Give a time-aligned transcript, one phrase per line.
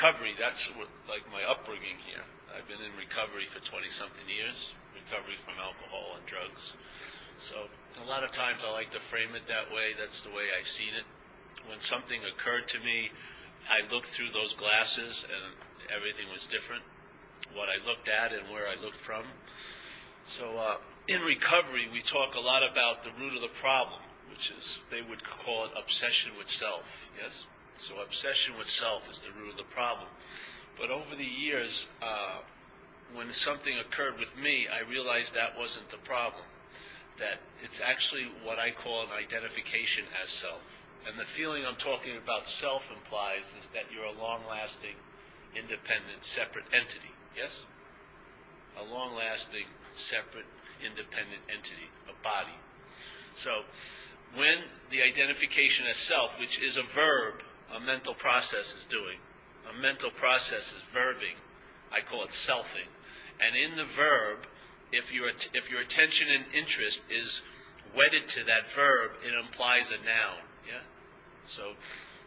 [0.00, 2.24] recovery, that's what, like my upbringing here.
[2.56, 6.72] I've been in recovery for 20 something years, recovery from alcohol and drugs.
[7.36, 7.68] So
[8.02, 9.92] a lot of times I like to frame it that way.
[9.98, 11.04] That's the way I've seen it.
[11.68, 13.10] When something occurred to me,
[13.68, 15.52] I looked through those glasses and
[15.94, 16.82] everything was different.
[17.52, 19.24] What I looked at and where I looked from.
[20.24, 20.76] So uh,
[21.08, 25.02] in recovery, we talk a lot about the root of the problem, which is they
[25.02, 27.06] would call it obsession with self.
[27.20, 27.44] Yes.
[27.80, 30.08] So obsession with self is the root of the problem.
[30.78, 32.40] But over the years, uh,
[33.14, 36.44] when something occurred with me, I realized that wasn't the problem.
[37.18, 40.60] That it's actually what I call an identification as self.
[41.08, 44.96] And the feeling I'm talking about self implies is that you're a long lasting,
[45.56, 47.16] independent, separate entity.
[47.34, 47.64] Yes?
[48.78, 50.44] A long lasting, separate,
[50.84, 52.60] independent entity, a body.
[53.34, 53.62] So,
[54.34, 57.42] when the identification as self, which is a verb,
[57.74, 59.18] a mental process is doing.
[59.68, 61.36] A mental process is verbing.
[61.92, 62.88] I call it selfing.
[63.40, 64.46] And in the verb,
[64.92, 67.42] if your, if your attention and interest is
[67.96, 70.42] wedded to that verb, it implies a noun.
[70.66, 70.82] Yeah?
[71.46, 71.72] So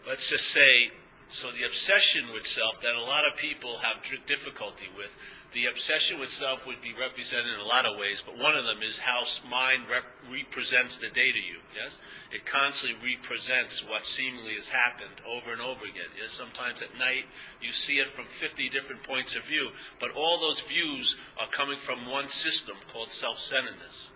[0.08, 0.92] let's just say,
[1.30, 5.16] so the obsession with self that a lot of people have difficulty with
[5.54, 8.66] the obsession with self would be represented in a lot of ways, but one of
[8.66, 11.60] them is how mind rep- represents the day to you.
[11.76, 12.02] Yes,
[12.32, 16.10] it constantly represents what seemingly has happened over and over again.
[16.20, 17.26] Yes, sometimes at night
[17.62, 21.78] you see it from 50 different points of view, but all those views are coming
[21.78, 24.10] from one system called self-centeredness.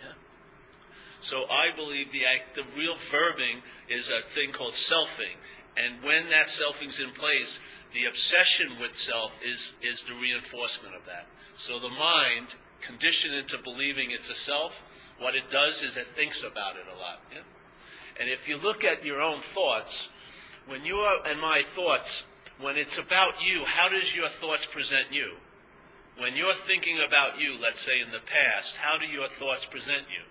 [0.00, 0.12] Yeah.
[1.20, 5.36] So I believe the act, the real verbing is a thing called selfing,
[5.76, 7.60] and when that selfing's in place,
[7.92, 11.26] the obsession with self is, is the reinforcement of that.
[11.56, 14.82] So the mind, conditioned into believing it's a self,
[15.18, 17.20] what it does is it thinks about it a lot.
[17.32, 17.40] Yeah?
[18.20, 20.10] And if you look at your own thoughts,
[20.66, 22.24] when you are, and my thoughts,
[22.60, 25.32] when it's about you, how does your thoughts present you?
[26.18, 30.04] When you're thinking about you, let's say in the past, how do your thoughts present
[30.10, 30.24] you?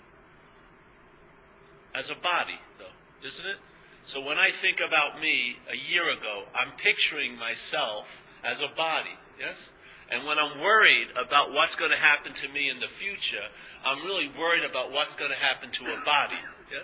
[1.94, 3.58] As a body, though, isn't it?
[4.05, 8.05] So when I think about me a year ago, I'm picturing myself
[8.43, 9.69] as a body, yes?
[10.11, 13.41] And when I'm worried about what's going to happen to me in the future,
[13.83, 16.38] I'm really worried about what's going to happen to a body.
[16.71, 16.83] Yeah?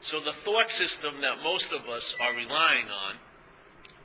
[0.00, 3.16] So the thought system that most of us are relying on,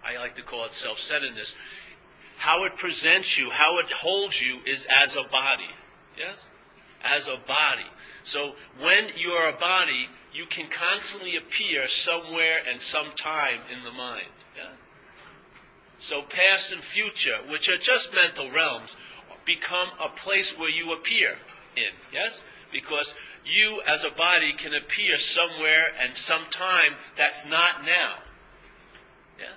[0.04, 1.56] I like to call it self-centeredness,
[2.36, 5.70] how it presents you, how it holds you is as a body.
[6.18, 6.46] Yes?
[7.02, 7.88] As a body.
[8.24, 14.28] So when you're a body, you can constantly appear somewhere and sometime in the mind.
[14.58, 14.72] Yeah?
[15.98, 18.98] So past and future, which are just mental realms,
[19.46, 21.38] become a place where you appear
[21.76, 21.94] in.
[22.12, 22.46] Yes?
[22.72, 28.16] Because you as a body can appear somewhere and sometime that's not now.
[29.40, 29.54] Yeah?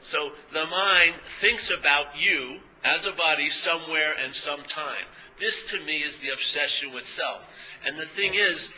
[0.00, 5.06] So the mind thinks about you as a body somewhere and sometime.
[5.38, 7.40] This to me is the obsession with self.
[7.84, 8.70] And the thing is,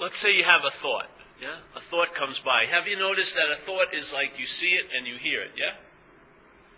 [0.00, 1.08] let's say you have a thought.
[1.40, 1.56] Yeah?
[1.74, 2.64] A thought comes by.
[2.70, 5.52] Have you noticed that a thought is like you see it and you hear it,
[5.56, 5.74] yeah?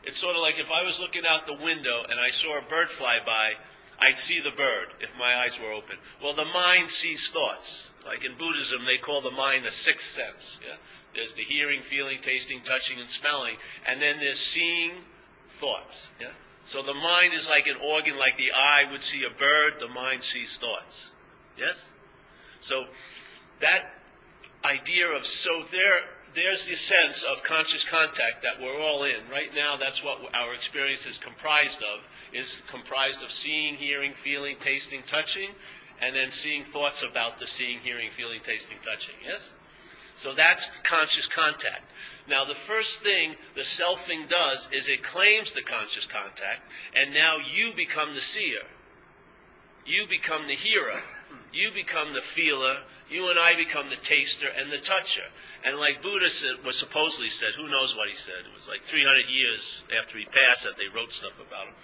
[0.03, 2.63] It's sort of like if I was looking out the window and I saw a
[2.63, 3.53] bird fly by,
[4.01, 5.97] I'd see the bird if my eyes were open.
[6.23, 7.91] Well, the mind sees thoughts.
[8.07, 10.59] Like in Buddhism, they call the mind the sixth sense.
[10.67, 10.77] Yeah?
[11.15, 14.93] There's the hearing, feeling, tasting, touching, and smelling, and then there's seeing
[15.49, 16.07] thoughts.
[16.21, 16.29] Yeah?
[16.65, 19.89] So the mind is like an organ, like the eye would see a bird, the
[19.89, 21.11] mind sees thoughts.
[21.57, 21.91] Yes?
[22.61, 22.87] So
[23.61, 23.95] that
[24.65, 26.01] idea of so there
[26.35, 29.29] there's the sense of conscious contact that we're all in.
[29.31, 34.57] Right now that's what our experience is comprised of, is comprised of seeing, hearing, feeling,
[34.61, 35.51] tasting, touching,
[36.01, 39.15] and then seeing thoughts about the seeing, hearing, feeling, tasting, touching.
[39.25, 39.53] Yes?
[40.15, 41.85] So that's conscious contact.
[42.29, 46.63] Now, the first thing the selfing does is it claims the conscious contact,
[46.95, 48.63] and now you become the seer.
[49.87, 51.01] You become the hearer
[51.53, 52.79] you become the feeler,
[53.11, 55.29] you and I become the taster and the toucher.
[55.65, 58.47] And like Buddha said, was supposedly said, who knows what he said?
[58.47, 61.75] It was like 300 years after he passed that they wrote stuff about him.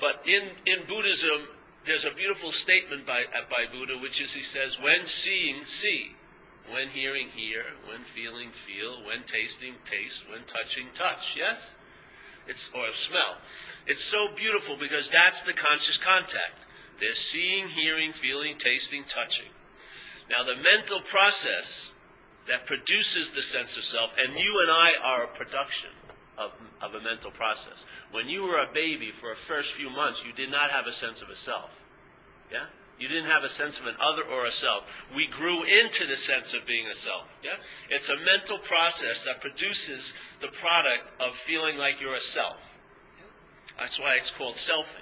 [0.00, 1.48] But in, in Buddhism,
[1.84, 6.14] there's a beautiful statement by, uh, by Buddha, which is he says, when seeing, see.
[6.70, 7.64] When hearing, hear.
[7.88, 9.04] When feeling, feel.
[9.04, 10.24] When tasting, taste.
[10.30, 11.34] When touching, touch.
[11.36, 11.74] Yes?
[12.46, 13.36] It's, or smell.
[13.86, 16.61] It's so beautiful because that's the conscious contact.
[17.00, 19.48] They're seeing, hearing, feeling, tasting, touching.
[20.30, 21.92] Now, the mental process
[22.48, 25.90] that produces the sense of self, and you and I are a production
[26.38, 27.84] of, of a mental process.
[28.10, 30.92] When you were a baby for the first few months, you did not have a
[30.92, 31.70] sense of a self.
[32.50, 32.66] Yeah?
[32.98, 34.84] You didn't have a sense of an other or a self.
[35.14, 37.26] We grew into the sense of being a self.
[37.42, 37.56] Yeah?
[37.90, 42.58] It's a mental process that produces the product of feeling like you're a self.
[43.78, 45.01] That's why it's called selfing.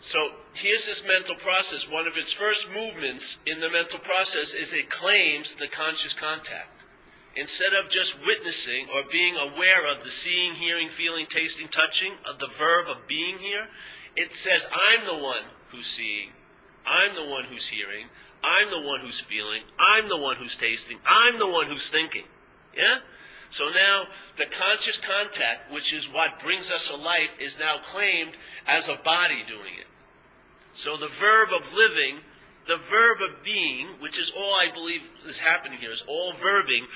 [0.00, 0.18] So
[0.52, 1.88] here's this mental process.
[1.88, 6.82] One of its first movements in the mental process is it claims the conscious contact.
[7.36, 12.38] Instead of just witnessing or being aware of the seeing, hearing, feeling, tasting, touching, of
[12.38, 13.66] the verb of being here,
[14.14, 16.30] it says, I'm the one who's seeing,
[16.86, 18.06] I'm the one who's hearing.
[18.44, 19.62] I'm the one who's feeling.
[19.78, 20.98] I'm the one who's tasting.
[21.06, 22.24] I'm the one who's thinking.
[22.76, 22.98] Yeah?
[23.54, 28.32] So now the conscious contact, which is what brings us a life, is now claimed
[28.66, 29.86] as a body doing it.
[30.72, 32.18] So the verb of living,
[32.66, 36.86] the verb of being, which is all I believe is happening here, is all verbing,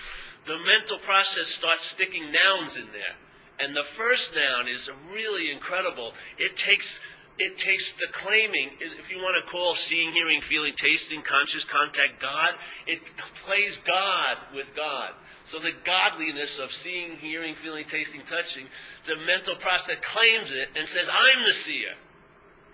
[0.46, 3.14] the mental process starts sticking nouns in there.
[3.60, 6.12] And the first noun is really incredible.
[6.38, 7.00] It takes
[7.38, 12.20] it takes the claiming, if you want to call seeing, hearing, feeling, tasting, conscious contact
[12.20, 12.50] God,
[12.86, 13.04] it
[13.44, 15.12] plays God with God.
[15.44, 18.66] So the godliness of seeing, hearing, feeling, tasting, touching,
[19.06, 21.94] the mental process claims it and says, I'm the seer.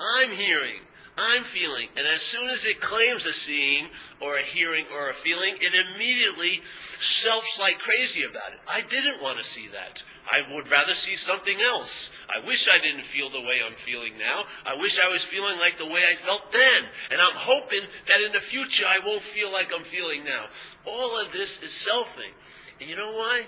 [0.00, 0.81] I'm hearing.
[1.17, 1.88] I'm feeling.
[1.96, 3.87] And as soon as it claims a seeing
[4.20, 6.60] or a hearing or a feeling, it immediately
[6.99, 8.58] selfs like crazy about it.
[8.67, 10.02] I didn't want to see that.
[10.26, 12.10] I would rather see something else.
[12.28, 14.44] I wish I didn't feel the way I'm feeling now.
[14.64, 16.84] I wish I was feeling like the way I felt then.
[17.10, 20.46] And I'm hoping that in the future I won't feel like I'm feeling now.
[20.86, 22.32] All of this is selfing.
[22.80, 23.46] And you know why?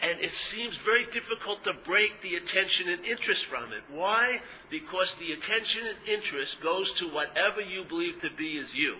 [0.00, 3.82] And it seems very difficult to break the attention and interest from it.
[3.90, 4.40] Why?
[4.70, 8.96] Because the attention and interest goes to whatever you believe to be is you.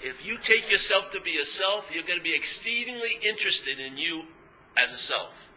[0.00, 3.96] If you take yourself to be a self, you're going to be exceedingly interested in
[3.96, 4.24] you
[4.76, 5.47] as a self.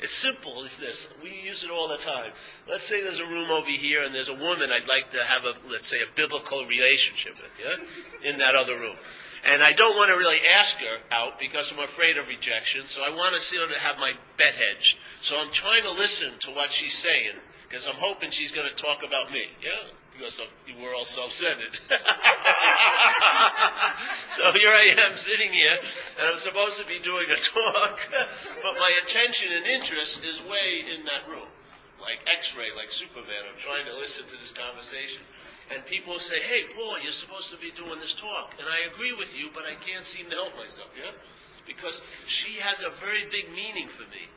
[0.00, 1.08] It's simple as this.
[1.22, 2.32] We use it all the time.
[2.68, 5.44] Let's say there's a room over here and there's a woman I'd like to have
[5.44, 8.28] a, let's say, a biblical relationship with, yeah?
[8.28, 8.96] In that other room.
[9.44, 13.02] And I don't want to really ask her out because I'm afraid of rejection, so
[13.02, 14.98] I want to see her to have my bet hedged.
[15.20, 17.36] So I'm trying to listen to what she's saying
[17.68, 19.90] because I'm hoping she's going to talk about me, yeah?
[20.16, 20.40] Because
[20.80, 21.74] we're all self-centered.
[24.36, 25.76] so here I am sitting here,
[26.18, 30.84] and I'm supposed to be doing a talk, but my attention and interest is way
[30.96, 31.48] in that room.
[32.00, 33.42] Like X-ray, like Superman.
[33.50, 35.22] I'm trying to listen to this conversation.
[35.74, 38.54] And people say, hey, Paul, you're supposed to be doing this talk.
[38.58, 41.12] And I agree with you, but I can't seem to help myself, yeah?
[41.66, 44.28] Because she has a very big meaning for me.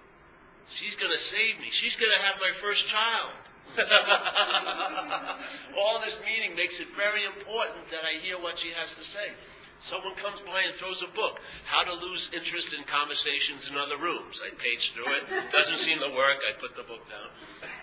[0.69, 1.69] She's going to save me.
[1.69, 3.31] She's going to have my first child.
[5.77, 9.33] All this meaning makes it very important that I hear what she has to say.
[9.79, 13.97] Someone comes by and throws a book, How to Lose Interest in Conversations in Other
[13.97, 14.41] Rooms.
[14.43, 15.51] I page through it.
[15.51, 16.39] Doesn't seem to work.
[16.49, 17.29] I put the book down.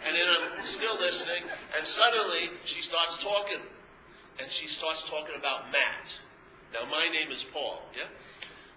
[0.05, 1.45] And then I'm still listening,
[1.77, 3.61] and suddenly she starts talking.
[4.41, 6.11] And she starts talking about Matt.
[6.73, 8.09] Now, my name is Paul, yeah?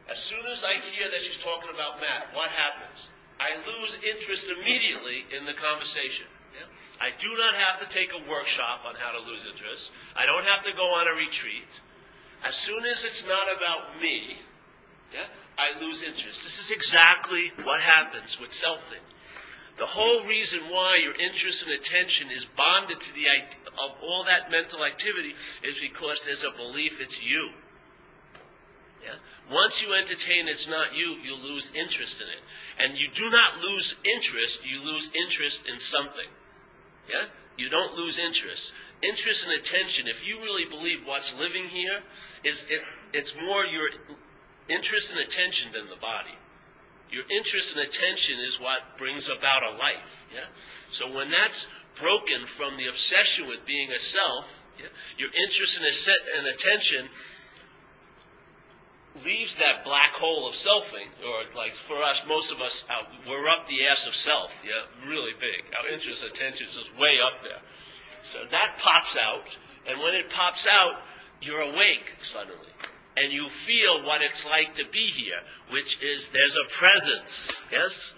[0.10, 3.10] As soon as I hear that she's talking about Matt, what happens?
[3.40, 6.28] I lose interest immediately in the conversation.
[7.00, 9.92] I do not have to take a workshop on how to lose interest.
[10.16, 11.68] I don't have to go on a retreat.
[12.44, 14.38] As soon as it's not about me,
[15.14, 15.26] yeah,
[15.58, 16.44] I lose interest.
[16.44, 19.06] This is exactly what happens with selfing.
[19.78, 24.24] The whole reason why your interest and attention is bonded to the idea of all
[24.26, 27.52] that mental activity is because there's a belief it's you.
[29.04, 29.16] Yeah?
[29.52, 32.40] Once you entertain it's not you, you lose interest in it.
[32.80, 36.28] And you do not lose interest, you lose interest in something.
[37.10, 37.26] Yeah?
[37.58, 42.02] You don't lose interest interest and attention, if you really believe what's living here,
[42.44, 42.82] is it,
[43.14, 43.90] it's more your
[44.70, 46.36] interest and attention than the body.
[47.10, 50.26] Your interest and attention is what brings about a life.
[50.34, 50.46] Yeah?
[50.92, 54.46] So when that's broken from the obsession with being a self,
[54.78, 54.88] yeah,
[55.18, 55.88] your interest and,
[56.38, 57.10] and attention
[59.26, 63.48] leaves that black hole of selfing, or like for us, most of us, uh, we're
[63.48, 65.64] up the ass of self, yeah, really big.
[65.80, 67.62] Our interest attention is just way up there.
[68.24, 69.46] So that pops out,
[69.88, 71.02] and when it pops out,
[71.42, 72.72] you're awake suddenly.
[73.16, 78.14] And you feel what it's like to be here, which is there's a presence, yes?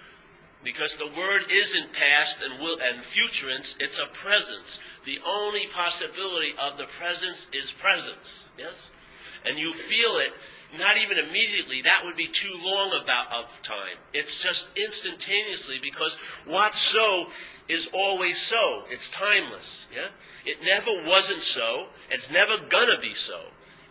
[0.64, 4.80] Because the word isn't past and will and futurance, it's a presence.
[5.06, 8.88] The only possibility of the presence is presence, yes?
[9.46, 10.34] And you feel it
[10.78, 11.82] not even immediately.
[11.82, 13.98] That would be too long about of time.
[14.14, 17.30] It's just instantaneously because what's so
[17.68, 18.84] is always so.
[18.90, 19.86] It's timeless.
[19.94, 20.10] Yeah?
[20.46, 21.88] It never wasn't so.
[22.10, 23.40] It's never gonna be so.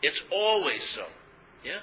[0.02, 1.06] It's always so.
[1.64, 1.80] Yeah?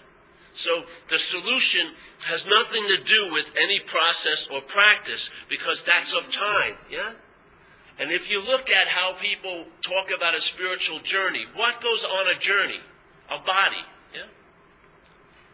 [0.54, 1.92] So the solution
[2.24, 6.78] has nothing to do with any process or practice because that's of time.
[6.90, 7.12] Yeah?
[8.00, 12.28] And if you look at how people talk about a spiritual journey, what goes on
[12.28, 12.80] a journey?
[13.30, 13.84] A body.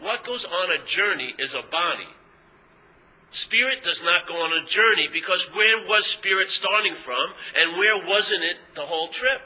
[0.02, 2.08] What goes on a journey is a body.
[3.30, 8.06] Spirit does not go on a journey because where was spirit starting from and where
[8.06, 9.42] wasn't it the whole trip?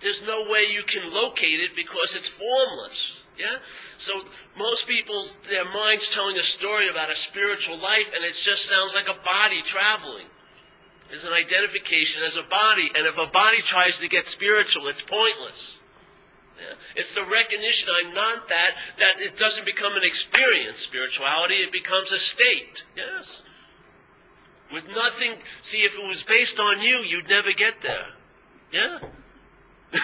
[0.00, 3.22] There's no way you can locate it because it's formless.
[3.36, 3.56] Yeah?
[3.96, 4.12] So
[4.56, 8.94] most people, their mind's telling a story about a spiritual life and it just sounds
[8.94, 10.26] like a body traveling.
[11.08, 15.00] There's an identification as a body, and if a body tries to get spiritual, it's
[15.00, 15.78] pointless.
[16.96, 22.12] It's the recognition I'm not that, that it doesn't become an experience, spirituality, it becomes
[22.12, 22.84] a state.
[22.96, 23.42] Yes.
[24.72, 28.06] With nothing, see, if it was based on you, you'd never get there.
[28.72, 28.98] Yeah?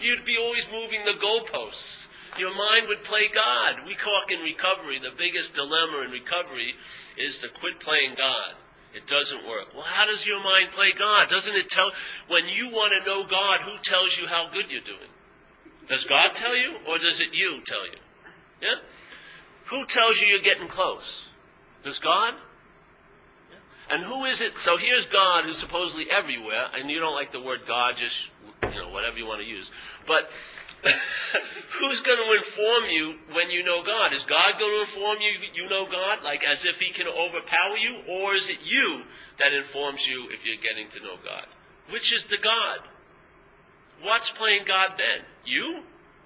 [0.00, 2.06] You'd be always moving the goalposts.
[2.38, 3.80] Your mind would play God.
[3.86, 4.98] We talk in recovery.
[4.98, 6.74] The biggest dilemma in recovery
[7.16, 8.54] is to quit playing God.
[8.94, 9.72] It doesn't work.
[9.72, 11.28] Well, how does your mind play God?
[11.28, 11.92] Doesn't it tell,
[12.28, 15.10] when you want to know God, who tells you how good you're doing?
[15.86, 17.98] Does God tell you, or does it you tell you?
[18.60, 18.76] Yeah?
[19.66, 21.24] Who tells you you're getting close?
[21.84, 22.34] Does God?
[23.50, 23.94] Yeah.
[23.96, 24.56] And who is it?
[24.56, 28.28] So here's God who's supposedly everywhere, and you don't like the word God, just,
[28.90, 29.70] whatever you want to use.
[30.06, 30.30] But
[30.82, 34.14] who's going to inform you when you know God?
[34.14, 37.76] Is God going to inform you you know God, like as if He can overpower
[37.76, 39.02] you, or is it you
[39.38, 41.46] that informs you if you're getting to know God?
[41.90, 42.80] Which is the God?
[44.02, 45.24] What's playing God then?
[45.44, 45.82] You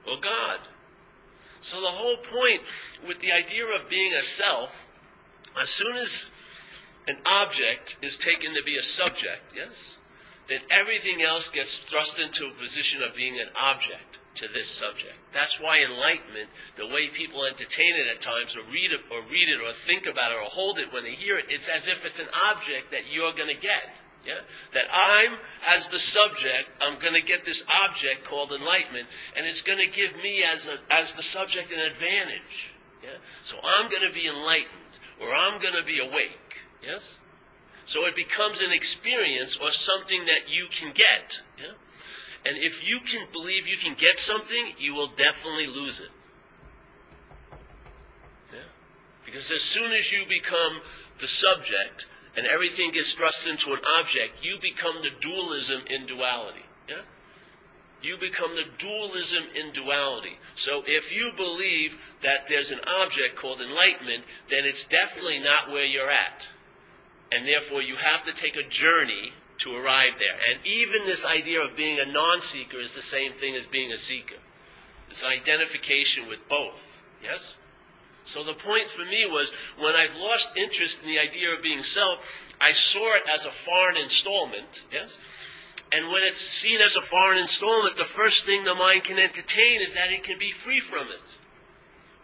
[0.06, 0.60] or God?
[1.60, 2.60] So the whole point
[3.08, 4.86] with the idea of being a self,
[5.60, 6.30] as soon as
[7.08, 9.94] an object is taken to be a subject, yes,
[10.48, 15.14] then everything else gets thrust into a position of being an object to this subject.
[15.32, 19.48] That's why enlightenment, the way people entertain it at times, or read it, or read
[19.48, 22.04] it, or think about it, or hold it when they hear it, it's as if
[22.04, 23.94] it's an object that you're going to get.
[24.26, 24.40] Yeah?
[24.72, 29.62] That I'm, as the subject, I'm going to get this object called enlightenment, and it's
[29.62, 32.72] going to give me, as, a, as the subject, an advantage.
[33.02, 33.10] Yeah?
[33.42, 36.58] So I'm going to be enlightened, or I'm going to be awake.
[36.82, 37.18] Yes?
[37.86, 41.38] So it becomes an experience or something that you can get.
[41.58, 41.72] Yeah?
[42.46, 46.10] And if you can believe you can get something, you will definitely lose it.
[48.52, 48.60] Yeah?
[49.24, 50.80] Because as soon as you become
[51.20, 56.64] the subject and everything gets thrust into an object, you become the dualism in duality.
[56.88, 57.02] Yeah?
[58.02, 60.38] You become the dualism in duality.
[60.54, 65.84] So if you believe that there's an object called enlightenment, then it's definitely not where
[65.84, 66.48] you're at.
[67.34, 70.36] And therefore you have to take a journey to arrive there.
[70.50, 73.92] And even this idea of being a non seeker is the same thing as being
[73.92, 74.36] a seeker.
[75.08, 76.86] It's an identification with both.
[77.22, 77.56] Yes?
[78.24, 81.82] So the point for me was when I've lost interest in the idea of being
[81.82, 82.20] self,
[82.60, 84.82] I saw it as a foreign installment.
[84.92, 85.18] Yes?
[85.92, 89.80] And when it's seen as a foreign installment, the first thing the mind can entertain
[89.80, 91.38] is that it can be free from it.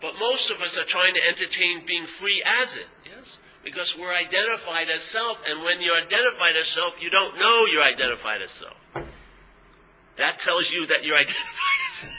[0.00, 2.86] But most of us are trying to entertain being free as it.
[3.04, 3.36] Yes?
[3.64, 7.82] Because we're identified as self, and when you're identified as self, you don't know you're
[7.82, 8.76] identified as self.
[10.16, 12.10] That tells you that you're identified as self.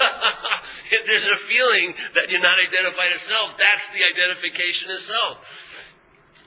[0.92, 5.38] if there's a feeling that you're not identified as self, that's the identification as self.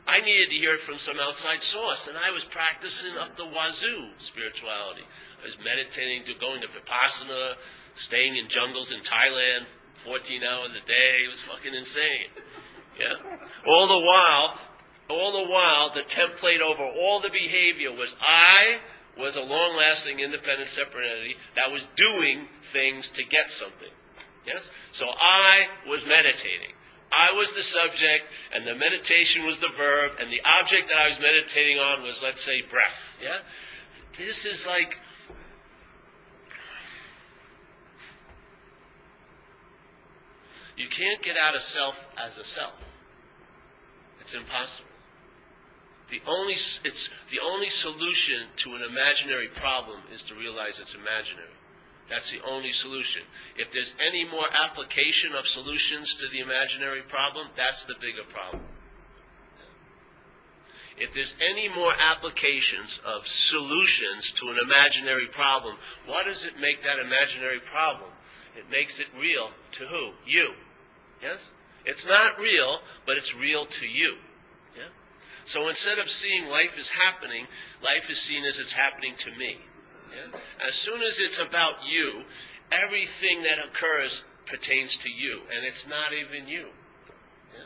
[0.05, 3.45] I needed to hear it from some outside source, and I was practicing up the
[3.45, 5.03] wazoo spirituality.
[5.41, 7.55] I was meditating, to going to Vipassana,
[7.95, 9.65] staying in jungles in Thailand,
[10.03, 11.23] 14 hours a day.
[11.25, 12.27] It was fucking insane.
[12.99, 13.37] Yeah?
[13.67, 14.59] All the while,
[15.09, 18.79] all the while, the template over all the behavior was I
[19.17, 23.89] was a long lasting, independent, separate entity that was doing things to get something.
[24.45, 24.71] Yes?
[24.91, 26.73] So I was meditating.
[27.11, 31.09] I was the subject, and the meditation was the verb, and the object that I
[31.09, 33.17] was meditating on was, let's say, breath.
[33.21, 33.39] Yeah?
[34.17, 34.97] This is like.
[40.75, 42.73] You can't get out of self as a self.
[44.19, 44.89] It's impossible.
[46.09, 51.49] The only, it's, the only solution to an imaginary problem is to realize it's imaginary.
[52.09, 53.23] That's the only solution.
[53.55, 58.63] If there's any more application of solutions to the imaginary problem, that's the bigger problem.
[60.97, 66.83] If there's any more applications of solutions to an imaginary problem, why does it make
[66.83, 68.11] that imaginary problem?
[68.55, 70.11] It makes it real to who?
[70.25, 70.53] You.
[71.23, 71.51] Yes?
[71.85, 74.17] It's not real, but it's real to you.
[74.75, 74.89] Yeah?
[75.45, 77.47] So instead of seeing life as happening,
[77.81, 79.57] life is seen as it's happening to me.
[80.11, 80.39] Yeah?
[80.65, 82.23] As soon as it's about you,
[82.71, 86.67] everything that occurs pertains to you, and it's not even you.
[87.53, 87.65] Yeah?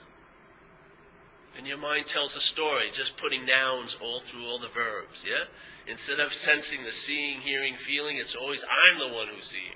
[1.58, 5.46] And your mind tells a story, just putting nouns all through all the verbs, yeah?
[5.88, 9.76] Instead of sensing the seeing, hearing, feeling, it's always I'm the one who's seeing.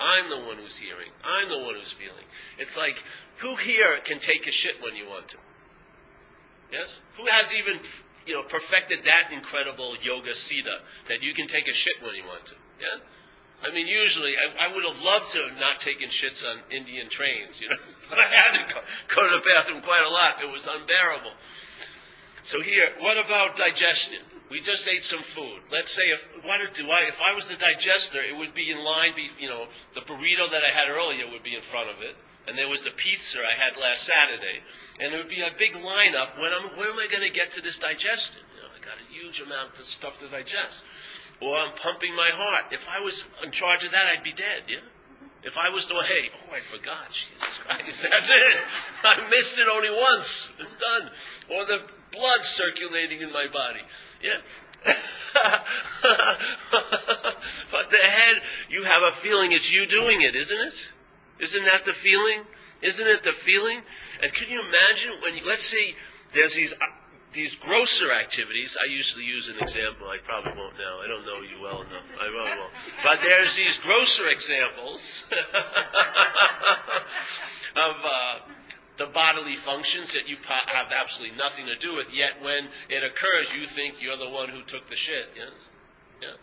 [0.00, 1.10] I'm the one who's hearing.
[1.22, 2.24] I'm the one who's feeling.
[2.58, 3.02] It's like,
[3.38, 5.36] who here can take a shit when you want to?
[6.72, 7.00] Yes?
[7.16, 7.78] Who has even,
[8.26, 10.64] you know, perfected that incredible yoga siddhi
[11.08, 12.54] that you can take a shit when you want to?
[12.80, 13.04] Yeah?
[13.62, 17.10] I mean, usually, I, I would have loved to have not taken shits on Indian
[17.10, 17.76] trains, you know,
[18.08, 18.80] but I had to go,
[19.14, 20.42] go to the bathroom quite a lot.
[20.42, 21.32] It was unbearable.
[22.42, 24.20] So here, what about digestion?
[24.50, 25.62] We just ate some food.
[25.70, 28.78] Let's say if what do I if I was the digester, it would be in
[28.78, 29.14] line.
[29.14, 32.16] Be you know the burrito that I had earlier would be in front of it,
[32.48, 34.60] and there was the pizza I had last Saturday,
[34.98, 36.36] and there would be a big lineup.
[36.36, 38.38] When I'm where am I going to get to this digestion?
[38.56, 40.84] You know, I got a huge amount of stuff to digest,
[41.40, 42.72] or I'm pumping my heart.
[42.72, 44.64] If I was in charge of that, I'd be dead.
[44.66, 44.80] Yeah.
[45.42, 48.56] If I was the hey, oh, I forgot, Jesus Christ, that's it.
[49.04, 50.52] I missed it only once.
[50.58, 51.10] It's done.
[51.50, 51.78] Or the
[52.12, 53.80] blood circulating in my body.
[54.22, 54.40] Yeah.
[57.70, 60.88] but the head, you have a feeling it's you doing it, isn't it?
[61.38, 62.42] Isn't that the feeling?
[62.82, 63.80] Isn't it the feeling?
[64.22, 65.94] And can you imagine when, you, let's say,
[66.32, 66.74] there's these
[67.32, 71.40] these grosser activities, I usually use an example, I probably won't now, I don't know
[71.40, 72.72] you well enough, I really won't.
[73.04, 75.24] But there's these grosser examples
[77.76, 78.38] of uh,
[78.96, 83.46] the bodily functions that you have absolutely nothing to do with, yet when it occurs,
[83.56, 85.70] you think you're the one who took the shit, yes?
[86.20, 86.34] Yeah.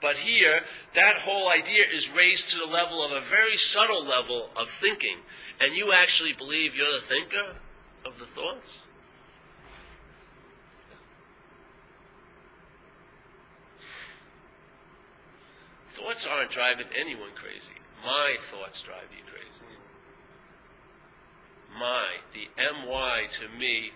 [0.00, 0.60] But here,
[0.94, 5.18] that whole idea is raised to the level of a very subtle level of thinking,
[5.58, 7.56] and you actually believe you're the thinker
[8.04, 8.78] of the thoughts?
[15.96, 17.80] Thoughts aren't driving anyone crazy.
[18.04, 19.64] My thoughts drive you crazy.
[21.78, 23.92] My, the MY to me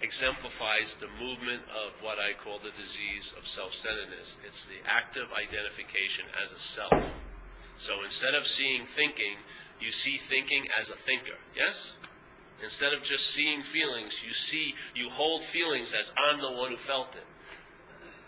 [0.00, 4.36] exemplifies the movement of what I call the disease of self centeredness.
[4.46, 6.94] It's the active identification as a self.
[7.76, 9.36] So instead of seeing thinking,
[9.80, 11.38] you see thinking as a thinker.
[11.56, 11.92] Yes?
[12.62, 16.76] Instead of just seeing feelings, you see, you hold feelings as I'm the one who
[16.76, 17.24] felt it.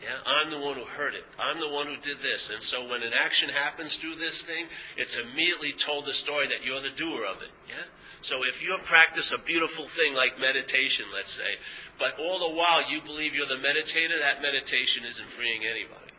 [0.05, 1.25] Yeah, I'm the one who heard it.
[1.39, 2.51] I'm the one who did this.
[2.51, 4.67] And so when an action happens through this thing,
[4.99, 7.49] it's immediately told the story that you're the doer of it.
[7.67, 7.85] Yeah?
[8.21, 11.57] So if you practice a beautiful thing like meditation, let's say,
[11.99, 16.13] but all the while you believe you're the meditator, that meditation isn't freeing anybody.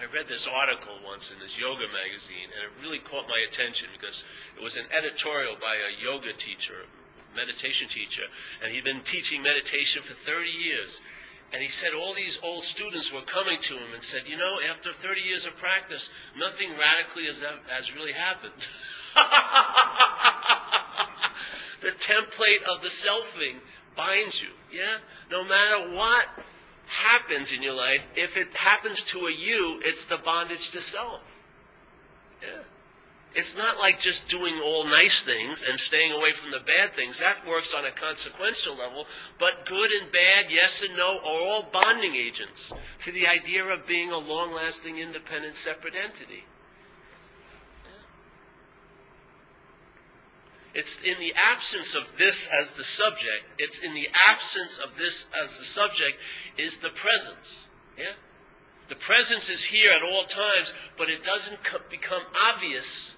[0.00, 3.88] I read this article once in this yoga magazine, and it really caught my attention
[3.98, 4.24] because
[4.56, 6.86] it was an editorial by a yoga teacher,
[7.34, 8.22] meditation teacher,
[8.62, 11.00] and he'd been teaching meditation for 30 years.
[11.52, 14.58] And he said all these old students were coming to him and said, you know,
[14.70, 17.36] after 30 years of practice, nothing radically has,
[17.68, 18.52] has really happened.
[21.80, 23.60] the template of the selfing
[23.96, 24.98] binds you, yeah?
[25.30, 26.26] No matter what
[26.86, 31.22] happens in your life, if it happens to a you, it's the bondage to self.
[32.42, 32.62] Yeah.
[33.34, 37.18] It's not like just doing all nice things and staying away from the bad things.
[37.18, 39.06] That works on a consequential level.
[39.38, 42.72] But good and bad, yes and no, are all bonding agents
[43.04, 46.44] to the idea of being a long lasting, independent, separate entity.
[50.74, 55.26] It's in the absence of this as the subject, it's in the absence of this
[55.42, 56.18] as the subject
[56.56, 57.64] is the presence.
[57.96, 58.12] Yeah?
[58.88, 63.14] The presence is here at all times, but it doesn't co- become obvious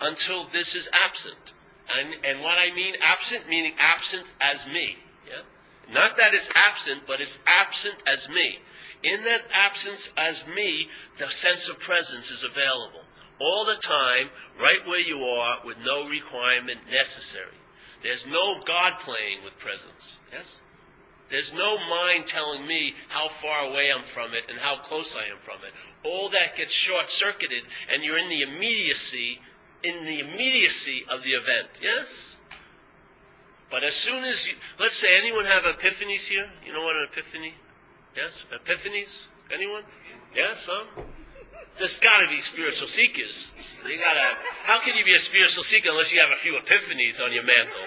[0.00, 1.52] until this is absent.
[1.88, 4.96] And, and what I mean absent, meaning absent as me.
[5.26, 5.42] Yeah?
[5.92, 8.58] Not that it's absent, but it's absent as me.
[9.02, 13.02] In that absence as me, the sense of presence is available.
[13.38, 17.58] All the time, right where you are, with no requirement necessary.
[18.02, 20.18] There's no God playing with presence.
[20.32, 20.60] Yes?
[21.30, 25.24] There's no mind telling me how far away I'm from it and how close I
[25.24, 25.72] am from it.
[26.06, 29.40] All that gets short circuited, and you're in the immediacy
[29.84, 31.68] in the immediacy of the event.
[31.80, 32.36] Yes?
[33.70, 36.48] But as soon as you, let's say anyone have epiphanies here?
[36.64, 37.54] You know what an epiphany?
[38.16, 38.44] Yes?
[38.52, 39.26] Epiphanies?
[39.52, 39.82] Anyone?
[40.34, 40.86] Yes, some?
[41.76, 43.52] There's got to be spiritual seekers.
[43.84, 44.38] You gotta.
[44.62, 47.42] How can you be a spiritual seeker unless you have a few epiphanies on your
[47.42, 47.82] mantle?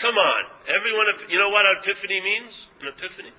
[0.00, 1.06] Come on, everyone.
[1.28, 2.68] You know what an epiphany means?
[2.80, 3.32] An epiphany.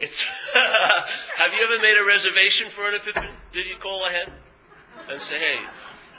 [0.00, 0.22] It's.
[0.54, 3.28] have you ever made a reservation for an epiphany?
[3.52, 4.32] Did you call ahead
[5.10, 5.58] and say, "Hey,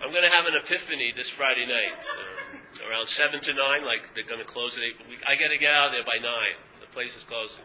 [0.04, 3.86] I'm going to have an epiphany this Friday night, uh, around seven to nine.
[3.86, 5.00] Like they're going to close at eight.
[5.26, 6.60] I got to get out of there by nine.
[6.82, 7.64] The place is closing.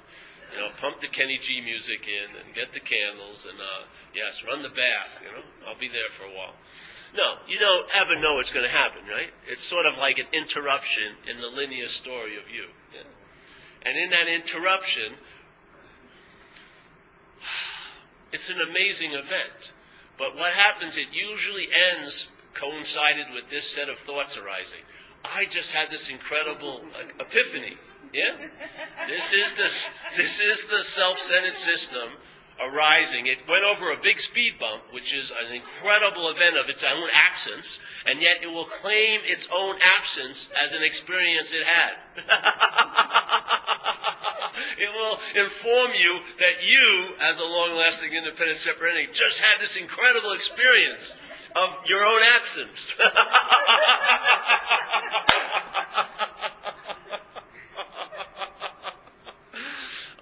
[0.54, 4.44] You know, pump the Kenny G music in and get the candles and uh, yes,
[4.46, 5.20] run the bath.
[5.20, 6.54] You know, I'll be there for a while.
[7.16, 9.30] No, you don't ever know what's going to happen, right?
[9.48, 12.70] It's sort of like an interruption in the linear story of you.
[13.82, 15.14] And in that interruption,
[18.32, 19.72] it's an amazing event.
[20.18, 24.80] But what happens, it usually ends coincided with this set of thoughts arising.
[25.24, 26.84] I just had this incredible
[27.20, 27.76] epiphany.
[28.12, 28.48] Yeah?
[29.06, 29.70] This is the,
[30.16, 32.10] this is the self-centered system
[32.60, 33.26] arising.
[33.26, 37.08] It went over a big speed bump, which is an incredible event of its own
[37.12, 41.92] absence, and yet it will claim its own absence as an experience it had.
[44.78, 49.76] it will inform you that you, as a long-lasting independent separate entity, just had this
[49.76, 51.16] incredible experience
[51.54, 52.96] of your own absence.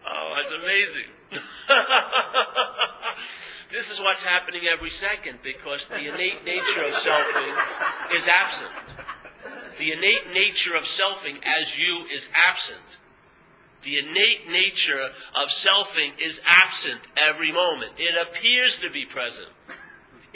[0.07, 1.07] oh, that's amazing.
[3.71, 7.57] this is what's happening every second because the innate nature of selfing
[8.15, 8.71] is absent.
[9.79, 12.79] The innate nature of selfing as you is absent.
[13.83, 17.93] The innate nature of selfing is absent every moment.
[17.99, 19.49] It appears to be present.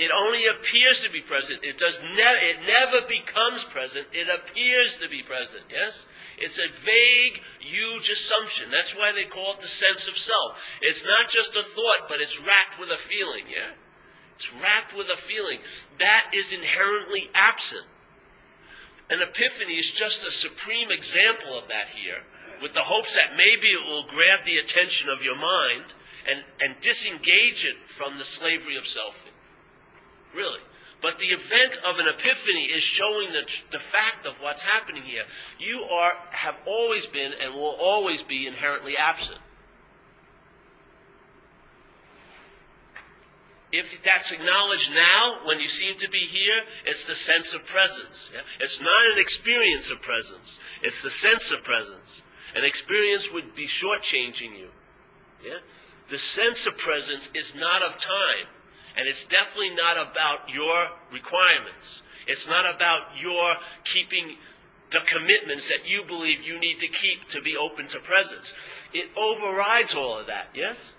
[0.01, 1.63] It only appears to be present.
[1.63, 4.07] It does ne- it never becomes present.
[4.15, 5.65] It appears to be present.
[5.71, 6.07] Yes?
[6.39, 8.71] It's a vague, huge assumption.
[8.71, 10.57] That's why they call it the sense of self.
[10.81, 13.77] It's not just a thought, but it's wrapped with a feeling, yeah?
[14.37, 15.59] It's wrapped with a feeling.
[15.99, 17.85] That is inherently absent.
[19.11, 22.25] An epiphany is just a supreme example of that here,
[22.63, 25.93] with the hopes that maybe it will grab the attention of your mind
[26.27, 29.30] and, and disengage it from the slavery of selfing.
[30.35, 30.61] Really.
[31.03, 35.25] But the event of an epiphany is showing the, the fact of what's happening here.
[35.59, 39.41] You are, have always been and will always be inherently absent.
[43.73, 48.31] If that's acknowledged now, when you seem to be here, it's the sense of presence.
[48.35, 48.41] Yeah?
[48.59, 50.59] It's not an experience of presence.
[50.83, 52.23] It's the sense of presence.
[52.57, 54.71] An experience would be shortchanging you.
[55.45, 55.59] Yeah?
[56.11, 58.49] The sense of presence is not of time.
[58.97, 62.03] And it's definitely not about your requirements.
[62.27, 64.37] It's not about your keeping
[64.91, 68.53] the commitments that you believe you need to keep to be open to presence.
[68.93, 70.93] It overrides all of that, yes?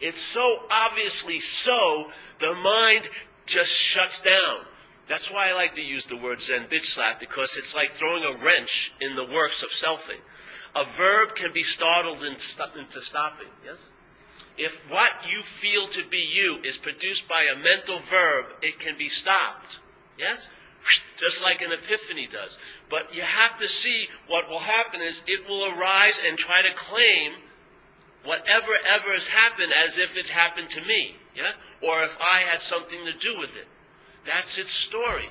[0.00, 2.06] It's so obviously so,
[2.40, 3.08] the mind
[3.46, 4.64] just shuts down.
[5.08, 8.24] That's why I like to use the word Zen bitch slap, because it's like throwing
[8.24, 10.20] a wrench in the works of selfing.
[10.74, 13.76] A verb can be startled into stopping, yes?
[14.58, 18.98] If what you feel to be you is produced by a mental verb, it can
[18.98, 19.78] be stopped.
[20.18, 20.48] Yes?
[21.16, 22.58] Just like an epiphany does.
[22.90, 26.74] But you have to see what will happen is it will arise and try to
[26.74, 27.32] claim
[28.24, 31.16] whatever ever has happened as if it's happened to me.
[31.34, 31.52] Yeah?
[31.80, 33.66] Or if I had something to do with it.
[34.26, 35.28] That's its story.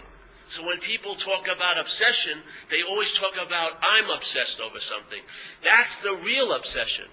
[0.50, 5.22] So when people talk about obsession, they always talk about I'm obsessed over something.
[5.64, 7.06] That's the real obsession.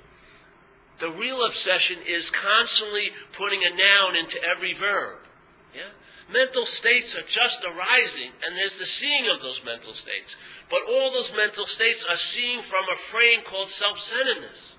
[0.98, 5.18] The real obsession is constantly putting a noun into every verb.
[5.74, 5.90] Yeah?
[6.32, 10.37] Mental states are just arising, and there's the seeing of those mental states.
[10.68, 14.74] But all those mental states are seeing from a frame called self-centeredness.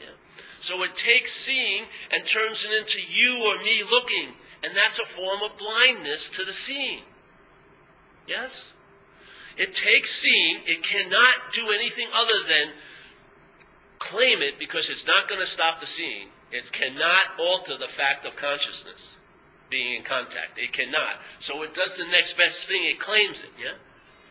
[0.00, 0.14] Yeah?
[0.60, 5.06] So it takes seeing and turns it into you or me looking, and that's a
[5.06, 7.02] form of blindness to the seeing.
[8.26, 8.72] Yes?
[9.56, 12.72] It takes seeing, it cannot do anything other than
[13.98, 16.28] claim it because it's not going to stop the seeing.
[16.50, 19.16] It cannot alter the fact of consciousness
[19.70, 20.58] being in contact.
[20.58, 21.20] It cannot.
[21.40, 22.84] So it does the next best thing.
[22.84, 23.74] It claims it, yeah?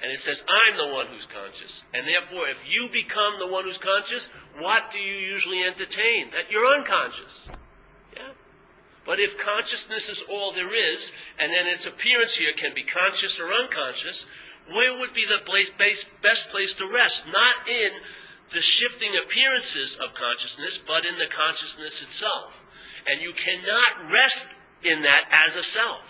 [0.01, 1.83] And it says, I'm the one who's conscious.
[1.93, 6.31] And therefore, if you become the one who's conscious, what do you usually entertain?
[6.31, 7.47] That you're unconscious.
[8.15, 8.29] Yeah?
[9.05, 13.39] But if consciousness is all there is, and then its appearance here can be conscious
[13.39, 14.27] or unconscious,
[14.67, 17.25] where would be the place, base, best place to rest?
[17.25, 17.89] Not in
[18.51, 22.53] the shifting appearances of consciousness, but in the consciousness itself.
[23.05, 24.47] And you cannot rest
[24.83, 26.01] in that as a self.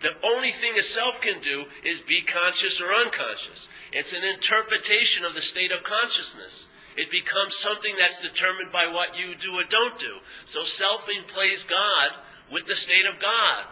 [0.00, 3.68] The only thing a self can do is be conscious or unconscious.
[3.92, 6.66] It's an interpretation of the state of consciousness.
[6.96, 10.16] It becomes something that's determined by what you do or don't do.
[10.44, 12.16] So selfing plays God
[12.50, 13.64] with the state of God.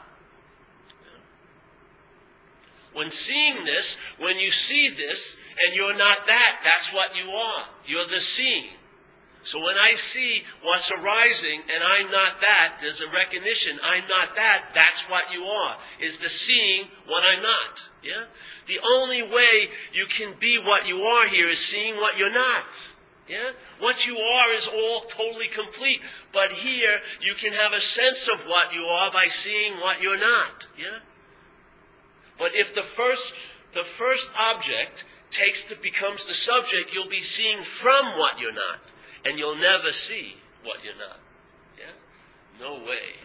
[2.93, 7.65] When seeing this, when you see this, and you're not that, that's what you are.
[7.87, 8.71] You're the seeing.
[9.43, 14.37] So when I see what's arising and I'm not that, there's a recognition, I'm not
[14.37, 17.89] that, that's what you are, is the seeing what I'm not.
[18.03, 18.25] Yeah?
[18.67, 22.65] The only way you can be what you are here is seeing what you're not.
[23.29, 23.53] Yeah?
[23.79, 26.03] What you are is all totally complete.
[26.33, 30.19] But here, you can have a sense of what you are by seeing what you're
[30.19, 30.67] not.
[30.77, 30.99] Yeah?
[32.41, 33.35] But if the first,
[33.75, 38.81] the first object takes to becomes the subject, you'll be seeing from what you're not.
[39.27, 41.21] And you'll never see what you're not.
[41.79, 41.93] Yeah?
[42.59, 43.21] No way.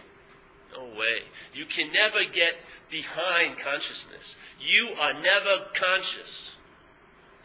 [0.76, 1.22] No way.
[1.54, 2.52] You can never get
[2.90, 4.36] behind consciousness.
[4.60, 6.54] You are never conscious.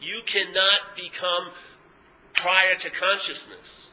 [0.01, 1.51] You cannot become
[2.33, 3.87] prior to consciousness.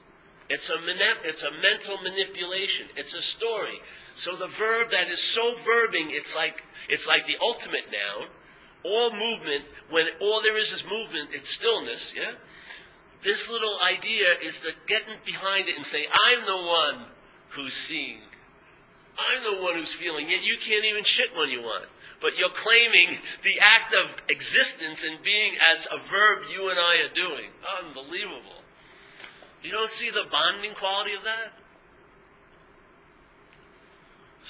[0.48, 0.74] It's a,
[1.22, 2.88] it's a mental manipulation.
[2.96, 3.80] It's a story.
[4.18, 8.26] So the verb that is so verbing, it's like, it's like the ultimate noun.
[8.83, 12.33] All movement, when all there is is movement, it's stillness, yeah?
[13.22, 17.07] This little idea is the getting behind it and say, I'm the one
[17.50, 18.18] who's seeing.
[19.16, 20.28] I'm the one who's feeling.
[20.28, 21.85] Yet you can't even shit when you want.
[22.20, 26.96] But you're claiming the act of existence and being as a verb you and I
[27.07, 27.50] are doing.
[27.85, 28.64] Unbelievable.
[29.62, 31.52] You don't see the bonding quality of that?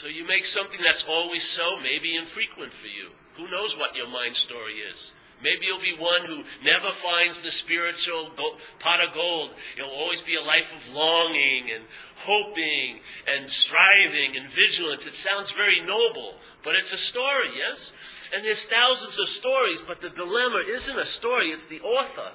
[0.01, 3.11] So you make something that's always so, maybe infrequent for you.
[3.37, 5.13] Who knows what your mind story is?
[5.43, 8.31] Maybe you'll be one who never finds the spiritual
[8.79, 9.51] pot of gold.
[9.77, 11.85] It'll always be a life of longing and
[12.15, 15.05] hoping and striving and vigilance.
[15.07, 17.91] It sounds very noble, but it's a story, yes?
[18.33, 22.33] And there's thousands of stories, but the dilemma isn't a story, it's the author.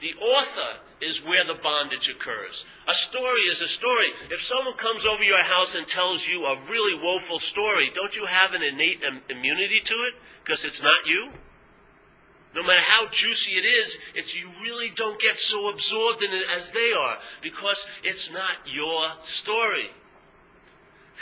[0.00, 2.64] The author is where the bondage occurs.
[2.88, 4.12] A story is a story.
[4.30, 8.26] If someone comes over your house and tells you a really woeful story, don't you
[8.26, 10.14] have an innate immunity to it?
[10.42, 11.32] Because it's not you?
[12.54, 16.46] No matter how juicy it is, it's you really don't get so absorbed in it
[16.48, 19.90] as they are because it's not your story.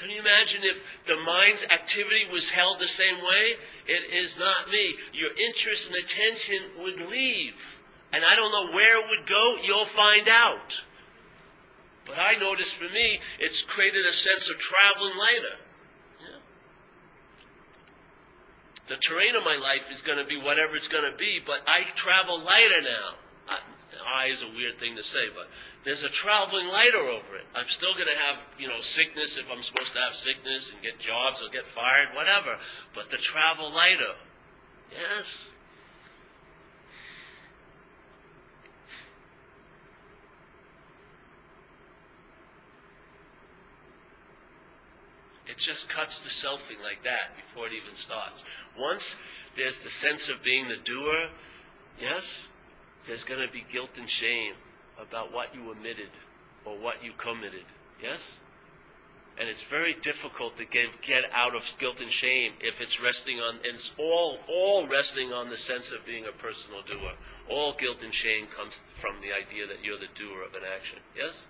[0.01, 3.55] Can you imagine if the mind's activity was held the same way?
[3.87, 4.95] It is not me.
[5.13, 7.55] Your interest and attention would leave.
[8.15, 10.81] And I don't know where it would go, you'll find out.
[12.07, 15.57] But I notice for me, it's created a sense of traveling lighter.
[18.87, 21.61] The terrain of my life is going to be whatever it's going to be, but
[21.67, 23.15] I travel lighter now.
[24.07, 25.49] I, is a weird thing to say, but
[25.85, 27.47] there's a traveling lighter over it.
[27.55, 30.83] I'm still going to have, you know, sickness if I'm supposed to have sickness and
[30.83, 32.59] get jobs or get fired, whatever.
[32.95, 34.15] But the travel lighter.
[34.93, 35.49] Yes?
[45.55, 48.43] It just cuts the selfing like that before it even starts.
[48.77, 49.15] Once
[49.55, 51.29] there's the sense of being the doer,
[52.01, 52.49] yes,
[53.07, 54.55] there's going to be guilt and shame
[55.01, 56.11] about what you omitted
[56.65, 57.63] or what you committed.
[58.03, 58.39] Yes?
[59.39, 63.39] And it's very difficult to get, get out of guilt and shame if it's resting
[63.39, 67.13] on, it's all, all resting on the sense of being a personal doer.
[67.49, 70.99] All guilt and shame comes from the idea that you're the doer of an action.
[71.17, 71.47] Yes?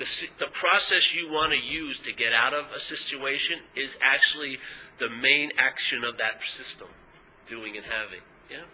[0.00, 4.58] The, the process you want to use to get out of a situation is actually
[4.98, 6.88] the main action of that system,
[7.46, 8.24] doing and having.
[8.50, 8.64] Yeah?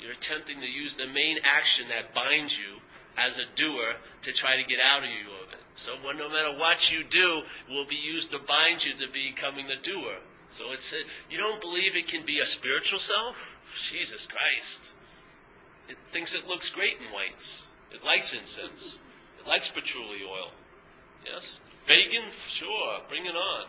[0.00, 2.80] You're attempting to use the main action that binds you
[3.16, 5.62] as a doer to try to get out of you of it.
[5.76, 9.68] So when, no matter what you do, will be used to bind you to becoming
[9.68, 10.16] the doer.
[10.48, 10.96] So it's a,
[11.30, 13.36] you don't believe it can be a spiritual self?
[13.80, 14.90] Jesus Christ.
[15.88, 17.66] It thinks it looks great in whites.
[17.92, 18.98] It likes incense
[19.46, 20.50] likes patchouli oil.
[21.26, 21.60] Yes?
[21.86, 22.30] Vegan?
[22.30, 23.66] Sure, bring it on.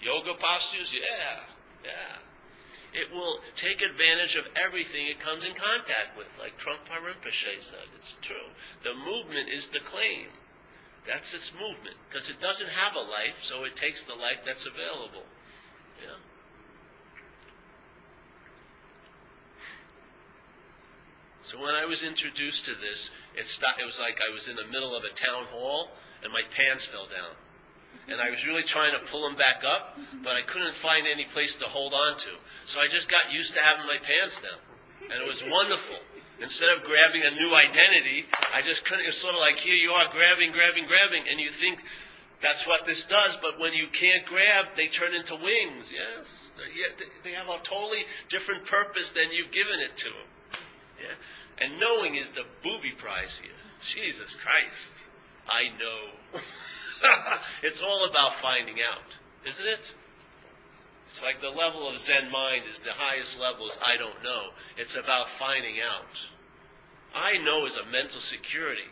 [0.00, 0.94] Yoga postures?
[0.94, 1.40] Yeah,
[1.84, 2.18] yeah.
[2.92, 7.86] It will take advantage of everything it comes in contact with, like Trungpa Rinpoche said.
[7.96, 8.50] It's true.
[8.82, 10.26] The movement is the claim.
[11.06, 14.66] That's its movement, because it doesn't have a life, so it takes the life that's
[14.66, 15.24] available.
[16.02, 16.16] Yeah.
[21.42, 23.46] So when I was introduced to this, it,
[23.78, 25.88] it was like I was in the middle of a town hall
[26.22, 27.34] and my pants fell down.
[28.08, 31.24] And I was really trying to pull them back up, but I couldn't find any
[31.24, 32.30] place to hold on to.
[32.64, 34.58] So I just got used to having my pants down.
[35.10, 35.96] And it was wonderful.
[36.40, 39.90] Instead of grabbing a new identity, I just couldn't, it's sort of like here you
[39.90, 41.84] are grabbing, grabbing, grabbing, and you think
[42.42, 46.50] that's what this does, but when you can't grab, they turn into wings, yes?
[47.22, 50.28] They have a totally different purpose than you've given it to them.
[51.00, 51.64] Yeah?
[51.64, 53.52] And knowing is the booby prize here.
[53.82, 54.92] Jesus Christ.
[55.48, 56.40] I know.
[57.62, 59.94] it's all about finding out, isn't it?
[61.06, 64.50] It's like the level of Zen mind is the highest level is I don't know.
[64.76, 66.26] It's about finding out.
[67.12, 68.88] I know is a mental security.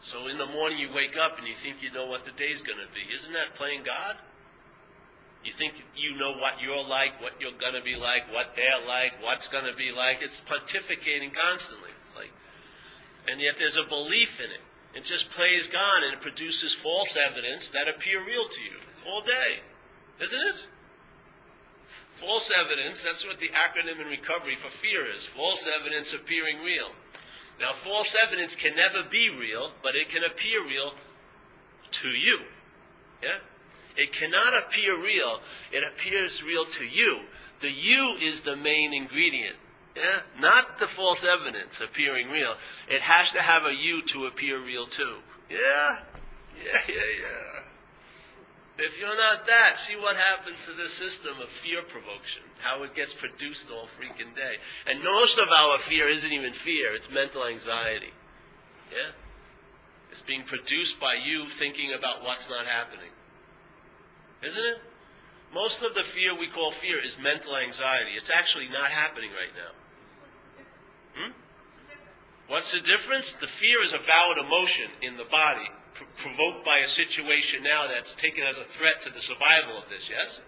[0.00, 2.60] So in the morning you wake up and you think you know what the day's
[2.60, 3.14] going to be.
[3.14, 4.16] Isn't that playing God?
[5.44, 8.86] You think you know what you're like, what you're going to be like, what they're
[8.86, 10.22] like, what's going to be like.
[10.22, 11.90] It's pontificating constantly.
[12.02, 12.30] It's like,
[13.28, 14.60] and yet there's a belief in it.
[14.94, 18.76] It just plays God and it produces false evidence that appear real to you
[19.06, 19.60] all day,
[20.22, 20.66] isn't it?
[22.14, 25.26] False evidence, that's what the acronym in recovery for fear is.
[25.26, 26.92] False evidence appearing real.
[27.60, 30.94] Now, false evidence can never be real, but it can appear real
[31.90, 32.40] to you.
[33.22, 33.38] Yeah?
[33.96, 37.20] It cannot appear real, it appears real to you.
[37.60, 39.56] The you is the main ingredient.
[39.94, 40.20] Yeah?
[40.40, 42.54] Not the false evidence appearing real.
[42.88, 45.18] It has to have a you to appear real too.
[45.50, 45.98] Yeah?
[46.64, 47.62] Yeah, yeah, yeah.
[48.78, 52.94] If you're not that, see what happens to the system of fear provocation, how it
[52.94, 54.56] gets produced all freaking day.
[54.86, 58.12] And most of our fear isn't even fear, it's mental anxiety.
[58.90, 59.12] Yeah?
[60.10, 63.11] It's being produced by you thinking about what's not happening.
[64.44, 64.78] Isn't it?
[65.54, 68.12] Most of the fear we call fear is mental anxiety.
[68.16, 69.72] It's actually not happening right now.
[71.14, 71.32] Hmm?
[72.48, 73.32] What's the difference?
[73.32, 77.86] The fear is a valid emotion in the body, pr- provoked by a situation now
[77.86, 80.40] that's taken as a threat to the survival of this, yes?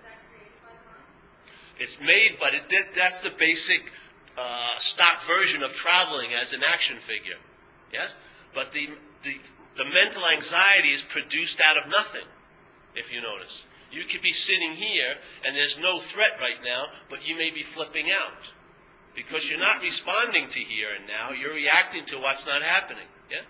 [1.79, 3.81] It's made, but it did, that's the basic
[4.39, 7.39] uh, stock version of traveling as an action figure,
[7.93, 8.11] yes?
[8.55, 8.91] But the,
[9.23, 9.37] the,
[9.77, 12.27] the mental anxiety is produced out of nothing,
[12.95, 13.65] if you notice.
[13.91, 17.63] You could be sitting here and there's no threat right now, but you may be
[17.63, 18.33] flipping out.
[19.15, 23.07] Because you're not responding to here and now, you're reacting to what's not happening.
[23.31, 23.43] Yeah?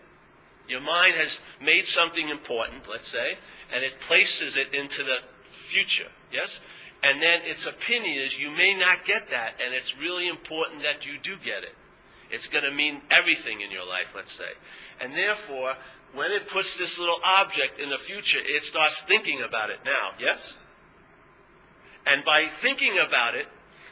[0.69, 3.39] Your mind has made something important, let's say,
[3.73, 5.17] and it places it into the
[5.69, 6.09] future.
[6.33, 6.61] Yes?
[7.03, 11.07] And then its opinion is you may not get that, and it's really important that
[11.07, 11.75] you do get it.
[12.31, 14.53] It's going to mean everything in your life, let's say.
[15.01, 15.75] And therefore,
[16.15, 20.11] when it puts this little object in the future, it starts thinking about it now,
[20.19, 20.55] yes?
[22.07, 23.47] And by thinking about it,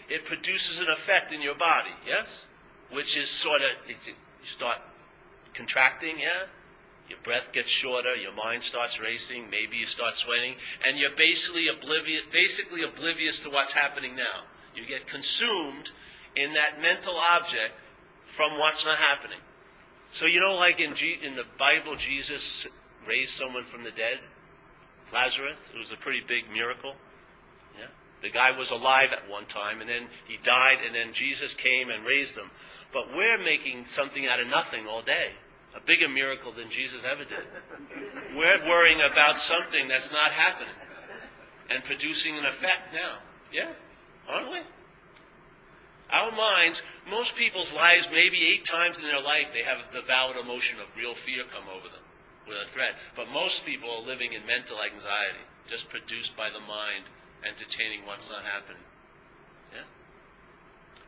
[0.08, 2.44] it produces an effect in your body, yes?
[2.90, 3.94] Which is sort of, you
[4.44, 4.78] start
[5.54, 6.46] contracting, yeah?
[7.08, 10.54] Your breath gets shorter, your mind starts racing, maybe you start sweating,
[10.86, 14.44] and you're basically oblivious, basically oblivious to what's happening now.
[14.74, 15.90] You get consumed
[16.36, 17.74] in that mental object
[18.24, 19.40] from what's not happening.
[20.12, 22.66] So you know, like in, G- in the Bible, Jesus
[23.08, 24.20] raised someone from the dead,
[25.12, 25.56] Lazarus.
[25.74, 26.94] It was a pretty big miracle.
[27.78, 27.86] Yeah,
[28.20, 31.88] the guy was alive at one time, and then he died, and then Jesus came
[31.88, 32.50] and raised him.
[32.92, 35.32] But we're making something out of nothing all day.
[35.74, 37.48] A bigger miracle than Jesus ever did.
[38.36, 40.74] We're worrying about something that's not happening
[41.70, 43.20] and producing an effect now.
[43.50, 43.72] Yeah?
[44.28, 44.58] Aren't we?
[46.12, 50.36] Our minds, most people's lives, maybe eight times in their life, they have the valid
[50.36, 52.04] emotion of real fear come over them
[52.46, 52.94] with a threat.
[53.16, 57.04] But most people are living in mental anxiety, just produced by the mind,
[57.48, 58.82] entertaining what's not happening.
[59.72, 59.88] Yeah?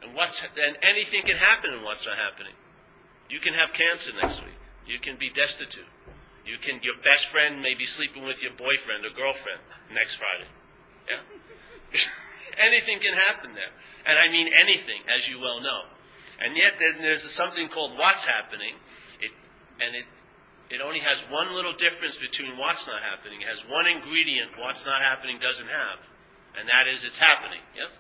[0.03, 2.55] And what's and anything can happen in what's not happening.
[3.29, 4.57] You can have cancer next week.
[4.87, 5.85] You can be destitute.
[6.47, 9.61] You can your best friend may be sleeping with your boyfriend or girlfriend
[9.93, 10.49] next Friday.
[11.09, 12.01] Yeah?
[12.59, 13.73] anything can happen there.
[14.07, 15.83] And I mean anything, as you well know.
[16.41, 18.75] And yet then there's something called what's happening.
[19.21, 19.31] It,
[19.81, 20.05] and it,
[20.71, 23.43] it only has one little difference between what's not happening.
[23.43, 25.99] It has one ingredient what's not happening doesn't have.
[26.59, 27.61] And that is it's happening.
[27.77, 27.99] Yes?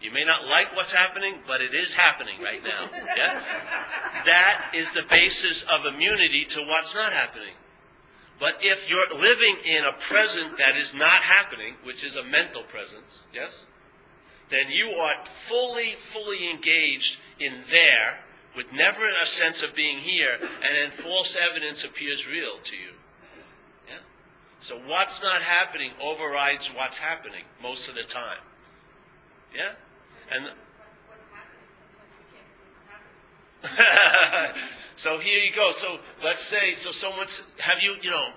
[0.00, 2.90] You may not like what's happening, but it is happening right now.
[3.16, 3.42] Yeah?
[4.26, 7.54] That is the basis of immunity to what's not happening.
[8.38, 12.62] But if you're living in a present that is not happening, which is a mental
[12.62, 13.64] presence, yes?
[14.50, 18.20] Then you are fully, fully engaged in there
[18.56, 22.92] with never a sense of being here, and then false evidence appears real to you.
[23.86, 23.98] Yeah?
[24.58, 28.38] So what's not happening overrides what's happening most of the time.
[29.54, 29.72] Yeah?
[30.30, 30.50] And
[34.94, 35.70] so here you go.
[35.70, 38.28] So let's say, so someone's, have you, you know,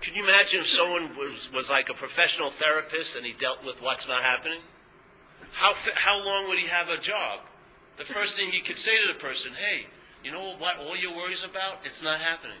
[0.00, 3.82] can you imagine if someone was, was like a professional therapist and he dealt with
[3.82, 4.60] what's not happening?
[5.52, 7.40] How, how long would he have a job?
[7.98, 9.86] The first thing he could say to the person, hey,
[10.24, 11.78] you know what all your worries about?
[11.84, 12.56] It's not happening.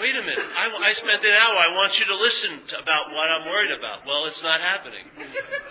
[0.00, 0.38] Wait a minute.
[0.38, 1.56] I, I spent an hour.
[1.56, 4.06] I want you to listen to, about what I'm worried about.
[4.06, 5.04] Well, it's not happening.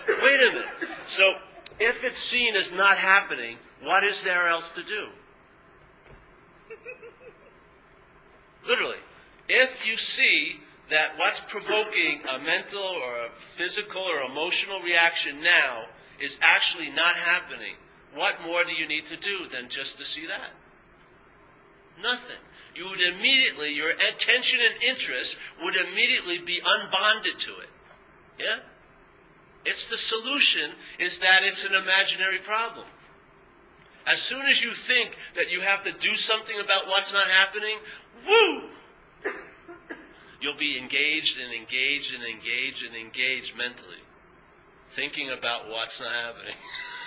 [0.08, 0.66] Wait a minute.
[1.06, 1.34] So,
[1.78, 5.08] if it's seen as not happening, what is there else to do?
[8.66, 8.98] Literally.
[9.48, 10.60] If you see
[10.94, 15.86] that what's provoking a mental or a physical or emotional reaction now
[16.20, 17.74] is actually not happening,
[18.14, 20.50] what more do you need to do than just to see that?
[22.00, 22.36] Nothing.
[22.76, 27.70] You would immediately, your attention and interest would immediately be unbonded to it.
[28.38, 28.58] Yeah?
[29.64, 32.86] It's the solution is that it's an imaginary problem.
[34.06, 37.78] As soon as you think that you have to do something about what's not happening,
[38.28, 38.68] woo!
[40.44, 44.02] You'll be engaged and engaged and engaged and engaged mentally,
[44.90, 46.54] thinking about what's not happening.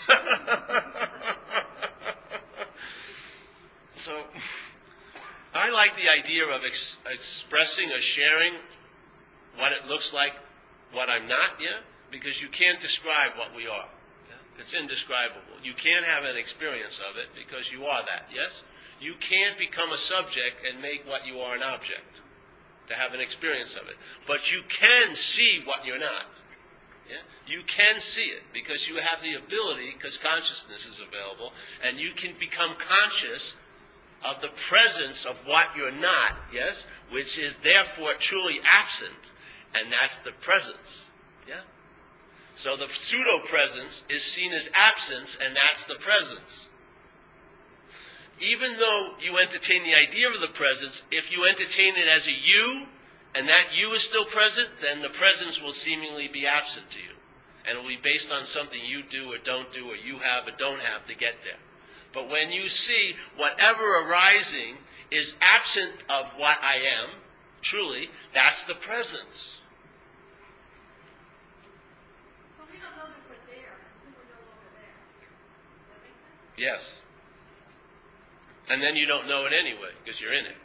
[3.93, 4.23] so,
[5.53, 8.55] I like the idea of ex- expressing or sharing
[9.55, 10.33] what it looks like,
[10.91, 11.81] what I'm not, yeah?
[12.09, 13.87] Because you can't describe what we are.
[14.29, 14.57] Yeah?
[14.57, 15.61] It's indescribable.
[15.61, 18.63] You can't have an experience of it because you are that, yes?
[18.99, 22.21] You can't become a subject and make what you are an object
[22.87, 23.95] to have an experience of it.
[24.27, 26.25] But you can see what you're not.
[27.09, 27.23] Yeah?
[27.47, 32.11] You can see it because you have the ability, because consciousness is available, and you
[32.11, 33.55] can become conscious
[34.25, 36.85] of the presence of what you're not, yes?
[37.11, 39.13] Which is therefore truly absent,
[39.73, 41.05] and that's the presence.
[41.47, 41.61] Yeah?
[42.55, 46.67] So the pseudo presence is seen as absence, and that's the presence.
[48.39, 52.31] Even though you entertain the idea of the presence, if you entertain it as a
[52.31, 52.85] you,
[53.33, 57.15] and that you is still present, then the presence will seemingly be absent to you.
[57.67, 60.47] And it will be based on something you do or don't do, or you have
[60.47, 61.59] or don't have to get there.
[62.13, 64.77] But when you see whatever arising
[65.11, 67.09] is absent of what I am,
[67.61, 69.57] truly, that's the presence.
[72.55, 74.97] So we don't know that we're there until we're no longer there.
[75.89, 77.01] That make sense?
[77.01, 77.01] Yes.
[78.69, 80.57] And then you don't know it anyway, because you're in it.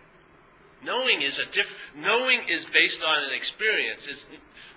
[0.84, 4.09] Knowing is a diff- knowing is based on an experience.
[4.09, 4.26] It's,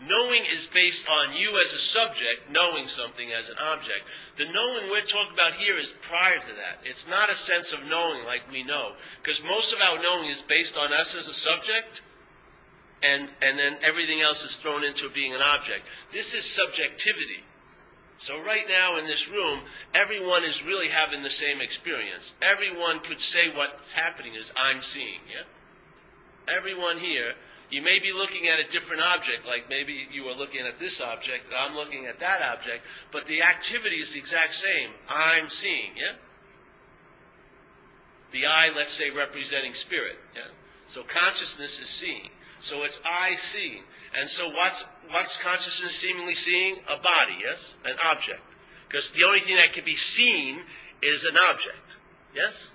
[0.07, 4.05] knowing is based on you as a subject knowing something as an object.
[4.37, 6.79] The knowing we're talking about here is prior to that.
[6.83, 10.41] It's not a sense of knowing like we know, because most of our knowing is
[10.43, 12.03] based on us as a subject,
[13.01, 15.87] and and then everything else is thrown into being an object.
[16.11, 17.43] This is subjectivity.
[18.17, 19.61] So right now in this room,
[19.93, 22.33] everyone is really having the same experience.
[22.41, 25.43] Everyone could say what's happening is I'm seeing, yeah?
[26.47, 27.33] Everyone here,
[27.69, 31.01] you may be looking at a different object, like maybe you are looking at this
[31.01, 34.91] object, I'm looking at that object, but the activity is the exact same.
[35.09, 36.15] I'm seeing, yeah?
[38.31, 40.51] The eye, let's say, representing spirit, yeah?
[40.87, 42.29] So consciousness is seeing.
[42.59, 43.83] So it's I seeing.
[44.15, 46.77] And so what's what's consciousness seemingly seeing?
[46.87, 47.75] A body, yes?
[47.83, 48.41] An object.
[48.87, 50.61] Because the only thing that can be seen
[51.01, 51.97] is an object.
[52.33, 52.69] Yes?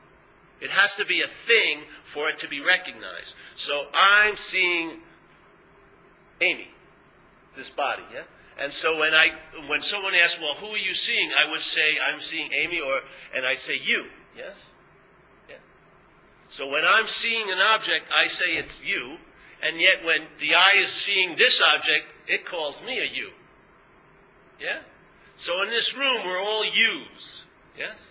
[0.61, 3.34] It has to be a thing for it to be recognized.
[3.57, 5.01] So I'm seeing
[6.43, 6.68] Amy,
[7.57, 8.22] this body, yeah?
[8.59, 9.30] And so when I
[9.68, 11.30] when someone asks, well, who are you seeing?
[11.32, 11.80] I would say
[12.12, 13.01] I'm seeing Amy, or
[13.34, 14.05] and I say you,
[14.36, 14.55] yes?
[15.49, 15.57] Yeah.
[16.51, 19.16] So when I'm seeing an object, I say it's you,
[19.62, 23.30] and yet when the eye is seeing this object, it calls me a you.
[24.61, 24.80] Yeah?
[25.36, 27.44] So in this room, we're all yous.
[27.76, 28.11] Yes?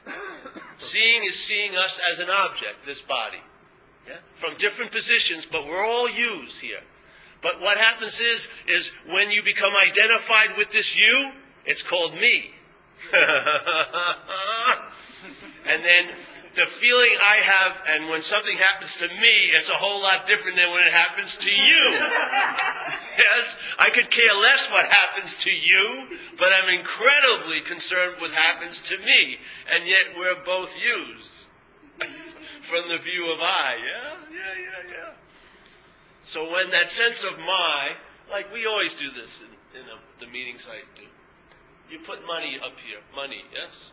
[0.78, 3.42] seeing is seeing us as an object, this body.
[4.08, 4.18] Yeah?
[4.36, 6.82] From different positions, but we're all yous here.
[7.42, 11.32] But what happens is, is when you become identified with this you,
[11.66, 12.52] it's called me.
[15.66, 16.10] and then
[16.56, 20.58] the feeling I have, and when something happens to me, it's a whole lot different
[20.58, 21.84] than when it happens to you.
[23.18, 28.82] yes, I could care less what happens to you, but I'm incredibly concerned what happens
[28.84, 29.38] to me,
[29.72, 31.46] and yet we're both yous
[32.62, 33.76] from the view of I.
[33.78, 35.10] Yeah, yeah, yeah, yeah.
[36.24, 37.92] So when that sense of my,
[38.30, 41.06] like we always do this in, in a, the meetings I do,
[41.90, 43.92] you put money up here, money, yes,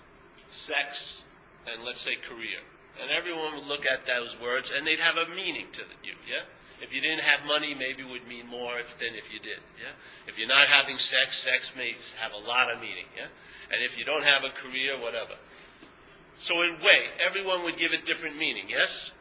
[0.51, 1.25] sex,
[1.67, 2.63] and let's say career.
[3.01, 6.49] And everyone would look at those words and they'd have a meaning to you, yeah?
[6.81, 9.61] If you didn't have money, maybe it would mean more if, than if you did,
[9.81, 9.97] yeah?
[10.27, 13.29] If you're not having sex, sex may have a lot of meaning, yeah?
[13.73, 15.35] And if you don't have a career, whatever.
[16.39, 19.13] So in way, everyone would give it different meaning, yes?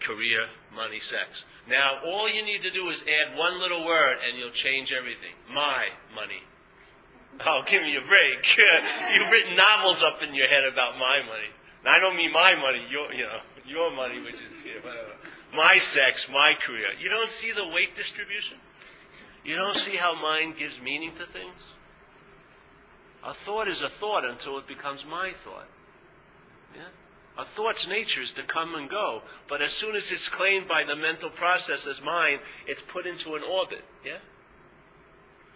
[0.00, 1.44] Career, money, sex.
[1.68, 5.32] Now, all you need to do is add one little word and you'll change everything.
[5.52, 6.42] My money.
[7.46, 8.56] Oh, give me a break.
[9.14, 11.48] You've written novels up in your head about my money.
[11.84, 15.12] Now, I don't mean my money, your, you know, your money, which is here, whatever.
[15.54, 16.88] My sex, my career.
[17.00, 18.58] You don't see the weight distribution?
[19.44, 21.74] You don't see how mind gives meaning to things?
[23.24, 25.68] A thought is a thought until it becomes my thought.
[26.74, 26.88] Yeah?
[27.38, 30.84] A thought's nature is to come and go, but as soon as it's claimed by
[30.84, 33.84] the mental process as mine, it's put into an orbit.
[34.04, 34.18] Yeah?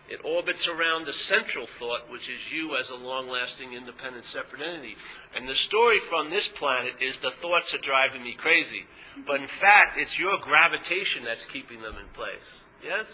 [0.09, 4.61] It orbits around the central thought, which is you as a long lasting, independent, separate
[4.61, 4.97] entity.
[5.35, 8.85] And the story from this planet is the thoughts are driving me crazy.
[9.27, 12.63] But in fact, it's your gravitation that's keeping them in place.
[12.83, 13.07] Yes?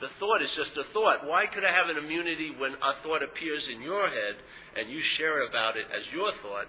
[0.00, 1.26] The thought is just a thought.
[1.26, 4.36] Why could I have an immunity when a thought appears in your head
[4.76, 6.66] and you share about it as your thought?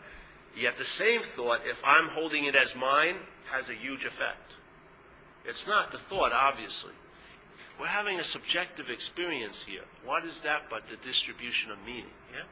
[0.56, 3.16] Yet the same thought, if I'm holding it as mine,
[3.52, 4.54] has a huge effect.
[5.46, 6.92] It's not the thought, obviously.
[7.82, 9.82] We're having a subjective experience here.
[10.06, 12.14] What is that but the distribution of meaning?
[12.32, 12.46] Yeah?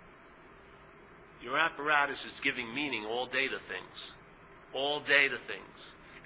[1.43, 4.13] Your apparatus is giving meaning all day to things.
[4.73, 5.77] All day to things.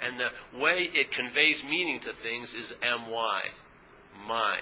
[0.02, 3.42] And the way it conveys meaning to things is my.
[4.26, 4.60] My.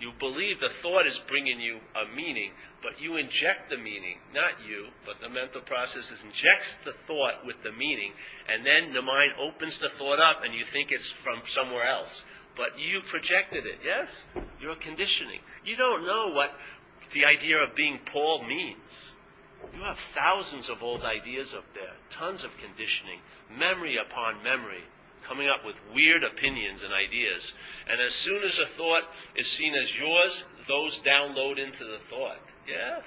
[0.00, 4.54] You believe the thought is bringing you a meaning, but you inject the meaning, not
[4.66, 8.12] you, but the mental process injects the thought with the meaning,
[8.48, 12.24] and then the mind opens the thought up and you think it's from somewhere else.
[12.56, 14.08] But you projected it, yes?
[14.60, 15.40] You're conditioning.
[15.64, 16.52] You don't know what
[17.12, 19.12] the idea of being Paul means.
[19.74, 24.84] You have thousands of old ideas up there, tons of conditioning, memory upon memory
[25.26, 27.54] coming up with weird opinions and ideas.
[27.88, 29.04] And as soon as a thought
[29.36, 32.40] is seen as yours, those download into the thought.
[32.66, 33.04] Yes.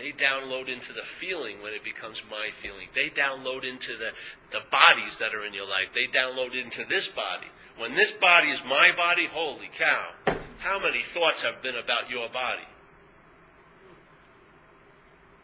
[0.00, 2.88] They download into the feeling when it becomes my feeling.
[2.94, 4.12] They download into the,
[4.50, 5.88] the bodies that are in your life.
[5.94, 7.48] They download into this body.
[7.76, 10.12] When this body is my body, holy cow,
[10.58, 12.62] how many thoughts have been about your body?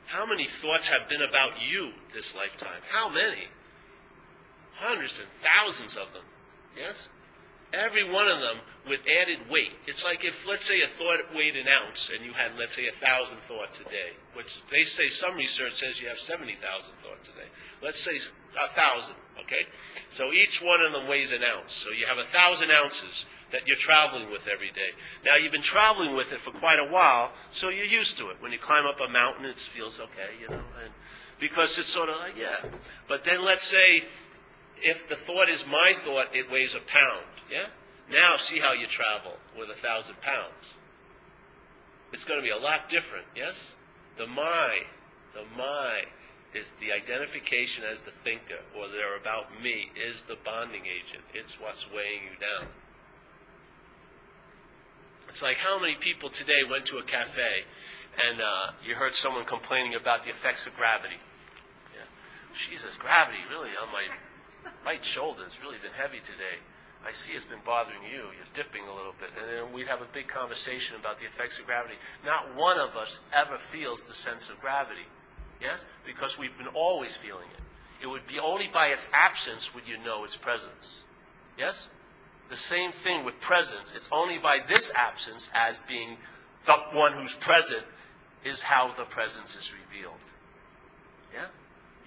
[0.07, 2.81] How many thoughts have been about you this lifetime?
[2.91, 3.49] How many?
[4.77, 6.25] Hundreds and thousands of them.
[6.75, 7.11] Yes?
[7.73, 8.59] Every one of them
[8.89, 9.73] with added weight.
[9.87, 12.87] It's like if, let's say, a thought weighed an ounce and you had, let's say,
[12.87, 17.29] a thousand thoughts a day, which they say some research says you have 70,000 thoughts
[17.29, 17.49] a day.
[17.83, 18.19] Let's say
[18.63, 19.67] a thousand, okay?
[20.11, 21.73] So each one of them weighs an ounce.
[21.73, 24.91] So you have a thousand ounces that you're traveling with every day.
[25.25, 28.37] Now you've been traveling with it for quite a while, so you're used to it.
[28.41, 30.93] When you climb up a mountain, it feels okay, you know, and
[31.39, 32.69] because it's sort of like, yeah.
[33.09, 34.05] But then let's say
[34.83, 37.27] if the thought is my thought, it weighs a pound.
[37.51, 37.67] Yeah?
[38.11, 40.75] Now see how you travel with a thousand pounds.
[42.13, 43.75] It's going to be a lot different, yes?
[44.17, 44.81] The my,
[45.35, 46.03] the my
[46.55, 51.25] is the identification as the thinker, or they're about me, is the bonding agent.
[51.35, 52.69] It's what's weighing you down.
[55.29, 57.65] It's like how many people today went to a cafe
[58.17, 61.21] and uh, you heard someone complaining about the effects of gravity.
[61.93, 62.09] Yeah.
[62.55, 64.07] Jesus, gravity really on my
[64.85, 66.63] right shoulder has really been heavy today.
[67.05, 68.19] I see it's been bothering you.
[68.19, 69.31] You're dipping a little bit.
[69.41, 71.95] And then we'd have a big conversation about the effects of gravity.
[72.25, 75.07] Not one of us ever feels the sense of gravity.
[75.61, 75.87] Yes?
[76.05, 77.63] Because we've been always feeling it.
[78.03, 81.03] It would be only by its absence would you know its presence.
[81.59, 81.89] Yes?
[82.51, 83.95] The same thing with presence.
[83.95, 86.17] It's only by this absence as being
[86.65, 87.85] the one who's present
[88.45, 90.15] is how the presence is revealed.
[91.33, 91.47] Yeah?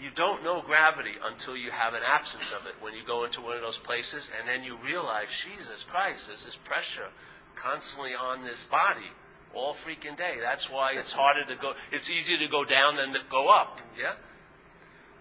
[0.02, 3.42] You don't know gravity until you have an absence of it when you go into
[3.42, 7.10] one of those places and then you realize, Jesus Christ, there's this pressure
[7.56, 9.12] constantly on this body
[9.54, 10.36] all freaking day.
[10.42, 13.82] That's why it's harder to go, it's easier to go down than to go up.
[14.00, 14.14] Yeah?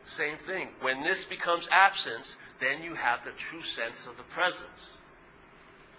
[0.03, 0.69] Same thing.
[0.81, 4.97] When this becomes absence, then you have the true sense of the presence.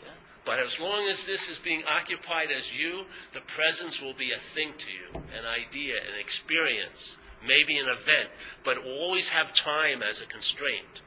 [0.01, 0.11] Yeah?
[0.45, 3.03] But as long as this is being occupied as you,
[3.34, 8.29] the presence will be a thing to you, an idea, an experience maybe an event,
[8.63, 11.01] but always have time as a constraint.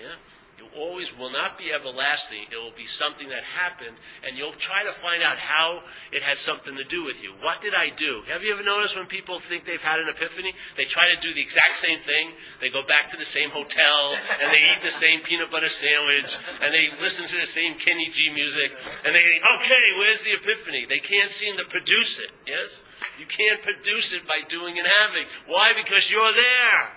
[0.00, 0.14] Yeah?
[0.58, 2.46] You always will not be everlasting.
[2.50, 5.82] It will be something that happened, and you'll try to find out how
[6.12, 7.32] it has something to do with you.
[7.42, 8.22] What did I do?
[8.28, 10.54] Have you ever noticed when people think they've had an epiphany?
[10.76, 12.32] They try to do the exact same thing.
[12.60, 16.38] They go back to the same hotel, and they eat the same peanut butter sandwich,
[16.62, 18.70] and they listen to the same Kenny G music,
[19.04, 20.86] and they think, okay, where's the epiphany?
[20.88, 22.80] They can't seem to produce it, yes?
[23.18, 25.26] You can't produce it by doing and having.
[25.46, 25.72] Why?
[25.76, 26.88] Because you're there.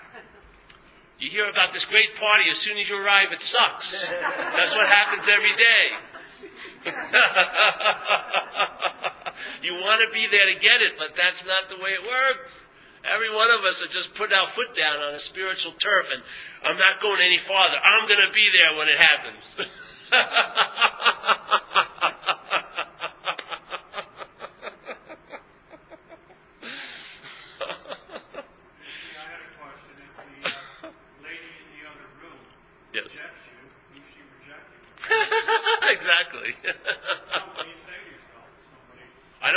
[1.18, 4.02] You hear about this great party, as soon as you arrive, it sucks.
[4.02, 5.90] That's what happens every day.
[9.62, 12.66] you want to be there to get it, but that's not the way it works.
[13.04, 16.22] Every one of us are just putting our foot down on a spiritual turf, and
[16.64, 17.76] I'm not going any farther.
[17.76, 19.56] I'm going to be there when it happens.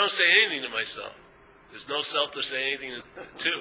[0.02, 1.14] don't say anything to myself.
[1.70, 3.00] There's no self to say anything
[3.38, 3.52] to.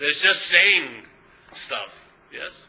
[0.00, 1.04] There's just saying
[1.52, 2.08] stuff.
[2.32, 2.66] Yes?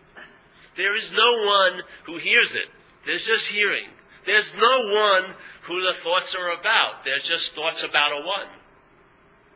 [0.76, 2.68] There is no one who hears it.
[3.06, 3.88] There's just hearing.
[4.26, 7.04] There's no one who the thoughts are about.
[7.06, 8.48] There's just thoughts about a one.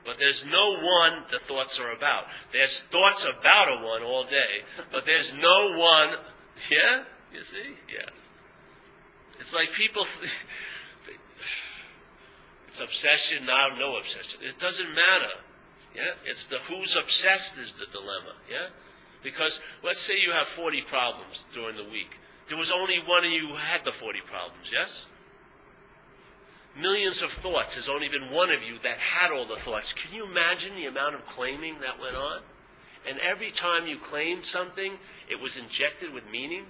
[0.03, 2.23] But there's no one the thoughts are about.
[2.51, 6.17] There's thoughts about a one all day, but there's no one.
[6.69, 7.03] Yeah?
[7.33, 7.75] You see?
[7.91, 8.29] Yes.
[9.39, 10.05] It's like people.
[12.71, 14.39] It's obsession, now no obsession.
[14.41, 15.35] It doesn't matter.
[15.93, 16.13] Yeah?
[16.23, 18.31] It's the who's obsessed is the dilemma.
[18.49, 18.67] Yeah?
[19.21, 22.11] Because let's say you have 40 problems during the week.
[22.47, 25.05] There was only one of you who had the 40 problems, yes?
[26.79, 27.73] Millions of thoughts.
[27.75, 29.91] There's only been one of you that had all the thoughts.
[29.91, 32.39] Can you imagine the amount of claiming that went on?
[33.05, 34.93] And every time you claimed something,
[35.29, 36.67] it was injected with meaning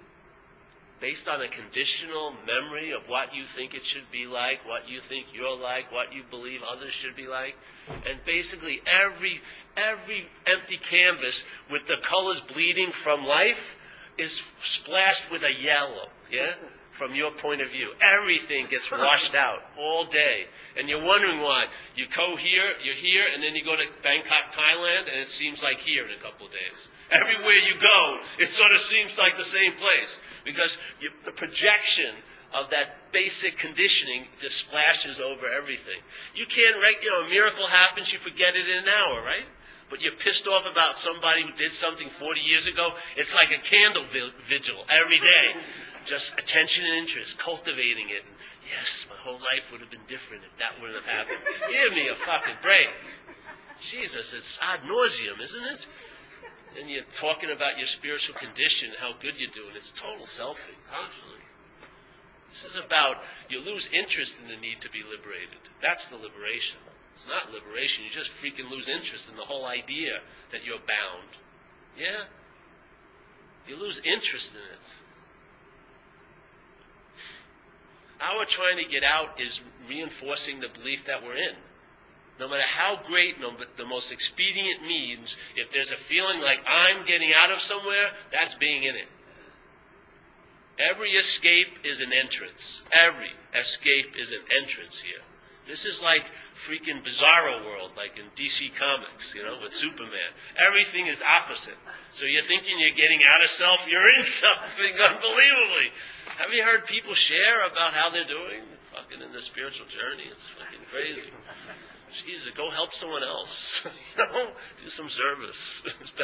[1.02, 5.02] based on a conditional memory of what you think it should be like, what you
[5.02, 7.56] think you're like, what you believe others should be like.
[7.90, 9.42] And basically every
[9.76, 13.76] every empty canvas with the colors bleeding from life
[14.18, 16.54] is splashed with a yellow, yeah?
[16.98, 17.90] From your point of view.
[18.20, 20.46] Everything gets washed out all day.
[20.78, 21.66] And you're wondering why.
[21.96, 25.64] You go here, you're here, and then you go to Bangkok, Thailand, and it seems
[25.64, 26.90] like here in a couple of days.
[27.12, 30.22] Everywhere you go, it sort of seems like the same place.
[30.46, 32.16] Because you, the projection
[32.54, 36.02] of that basic conditioning just splashes over everything.
[36.36, 39.46] You can't, you know, a miracle happens, you forget it in an hour, right?
[39.92, 43.62] but you're pissed off about somebody who did something 40 years ago, it's like a
[43.62, 45.62] candle vigil every day.
[46.06, 48.24] Just attention and interest, cultivating it.
[48.26, 48.36] And
[48.72, 51.40] yes, my whole life would have been different if that wouldn't have happened.
[51.70, 52.88] Give me a fucking break.
[53.82, 55.88] Jesus, it's ad nauseum, isn't it?
[56.80, 59.76] And you're talking about your spiritual condition, how good you're doing.
[59.76, 61.42] It's total selfing, constantly.
[62.52, 63.18] This is about
[63.50, 65.70] you lose interest in the need to be liberated.
[65.82, 66.80] That's the liberation.
[67.14, 68.06] It's not liberation.
[68.06, 70.20] You just freaking lose interest in the whole idea
[70.52, 71.38] that you're bound.
[71.98, 72.26] Yeah?
[73.68, 74.94] You lose interest in it.
[78.22, 81.56] Our trying to get out is reinforcing the belief that we're in.
[82.40, 83.36] No matter how great,
[83.78, 88.56] the most expedient means, if there's a feeling like I'm getting out of somewhere, that's
[88.56, 89.08] being in it.
[90.80, 92.84] Every escape is an entrance.
[92.92, 95.22] Every escape is an entrance here.
[95.68, 96.26] This is like
[96.56, 100.34] freaking bizarro world, like in DC Comics, you know, with Superman.
[100.58, 101.78] Everything is opposite.
[102.12, 105.92] So you're thinking you're getting out of self, you're in something unbelievably.
[106.40, 108.64] Have you heard people share about how they're doing?
[108.94, 110.24] Fucking in the spiritual journey.
[110.30, 111.30] It's fucking crazy.
[112.26, 113.86] Jesus, go help someone else.
[114.18, 114.52] you know,
[114.82, 115.82] do some service.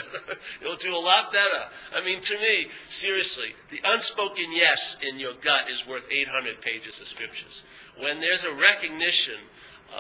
[0.61, 1.65] You'll do a lot better.
[1.95, 6.99] I mean, to me, seriously, the unspoken yes in your gut is worth 800 pages
[6.99, 7.63] of scriptures.
[7.99, 9.35] When there's a recognition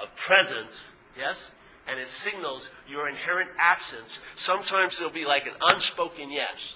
[0.01, 0.85] of presence,
[1.17, 1.53] yes,
[1.87, 6.75] and it signals your inherent absence, sometimes there'll be like an unspoken yes.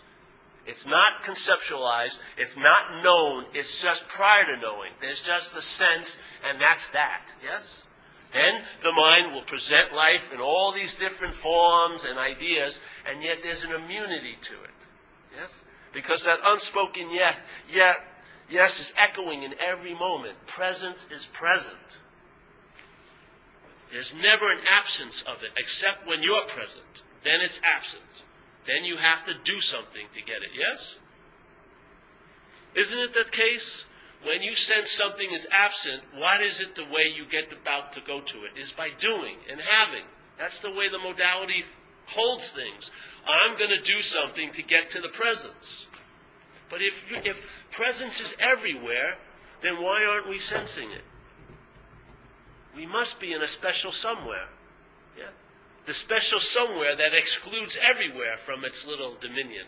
[0.66, 4.91] It's not conceptualized, it's not known, it's just prior to knowing.
[5.01, 7.86] There's just a sense, and that's that, yes?
[8.34, 12.79] Then the mind will present life in all these different forms and ideas,
[13.09, 14.69] and yet there's an immunity to it.
[15.38, 15.63] Yes?
[15.91, 17.36] Because that unspoken yet,
[17.69, 17.97] yet,
[18.49, 20.36] yes is echoing in every moment.
[20.47, 21.75] Presence is present.
[23.91, 27.03] There's never an absence of it, except when you're present.
[27.23, 28.03] Then it's absent.
[28.65, 30.97] Then you have to do something to get it, yes?
[32.73, 33.86] Isn't it that case?
[34.24, 38.01] When you sense something is absent, what is it the way you get about to
[38.01, 38.59] go to it?
[38.59, 40.05] Is by doing and having.
[40.38, 41.63] That's the way the modality
[42.05, 42.91] holds things.
[43.28, 45.88] I'm going to do something to get to the presence.
[46.69, 49.17] But if, if presence is everywhere,
[49.61, 51.03] then why aren't we sensing it?
[52.76, 54.47] We must be in a special somewhere.
[55.17, 55.30] Yeah?
[55.86, 59.65] The special somewhere that excludes everywhere from its little dominion.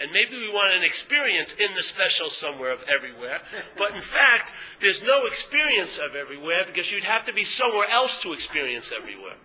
[0.00, 3.40] And maybe we want an experience in the special somewhere of everywhere.
[3.76, 8.22] But in fact, there's no experience of everywhere because you'd have to be somewhere else
[8.22, 9.36] to experience everywhere.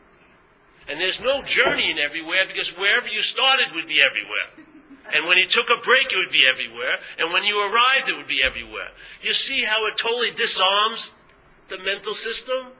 [0.87, 4.67] And there's no journey in everywhere because wherever you started would be everywhere.
[5.13, 6.97] And when you took a break, it would be everywhere.
[7.17, 8.89] And when you arrived, it would be everywhere.
[9.21, 11.13] You see how it totally disarms
[11.69, 12.73] the mental system?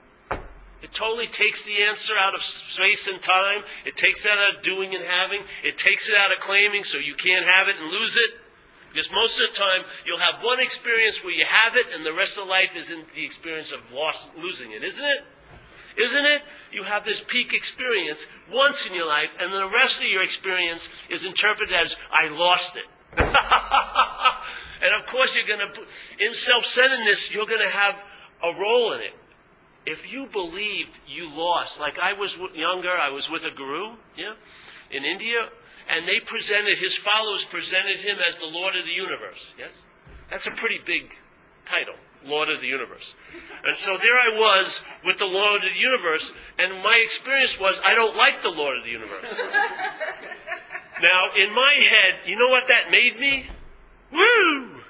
[0.83, 3.63] It totally takes the answer out of space and time.
[3.85, 5.39] It takes it out of doing and having.
[5.63, 8.31] It takes it out of claiming so you can't have it and lose it.
[8.91, 12.13] Because most of the time, you'll have one experience where you have it, and the
[12.13, 16.03] rest of life is in the experience of loss, losing it, isn't it?
[16.03, 16.41] Isn't it?
[16.71, 20.21] You have this peak experience once in your life, and then the rest of your
[20.21, 22.83] experience is interpreted as, I lost it.
[23.17, 25.81] and of course, you're going to,
[26.23, 27.95] in self centeredness, you're going to have
[28.43, 29.13] a role in it
[29.85, 34.33] if you believed you lost, like I was younger, I was with a guru, yeah,
[34.91, 35.49] in India,
[35.89, 39.79] and they presented, his followers presented him as the Lord of the universe, yes?
[40.29, 41.15] That's a pretty big
[41.65, 43.15] title, Lord of the universe.
[43.65, 47.81] And so there I was with the Lord of the universe, and my experience was,
[47.85, 49.25] I don't like the Lord of the universe.
[51.01, 53.47] now, in my head, you know what that made me?
[54.11, 54.82] Woo!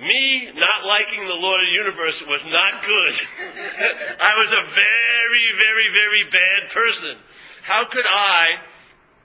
[0.00, 3.14] Me not liking the Lord of the universe was not good.
[4.20, 7.16] I was a very, very, very bad person.
[7.62, 8.46] How could I,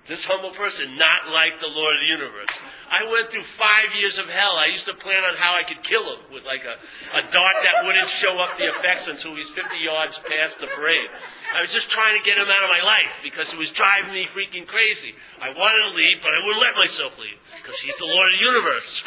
[0.05, 2.51] this humble person, not like the Lord of the universe?
[2.91, 4.59] I went through five years of hell.
[4.59, 6.75] I used to plan on how I could kill him with like a,
[7.17, 11.09] a dart that wouldn't show up the effects until he's 50 yards past the parade.
[11.55, 14.13] I was just trying to get him out of my life because it was driving
[14.13, 15.15] me freaking crazy.
[15.41, 18.39] I wanted to leave, but I wouldn't let myself leave because he's the Lord of
[18.39, 19.03] the universe.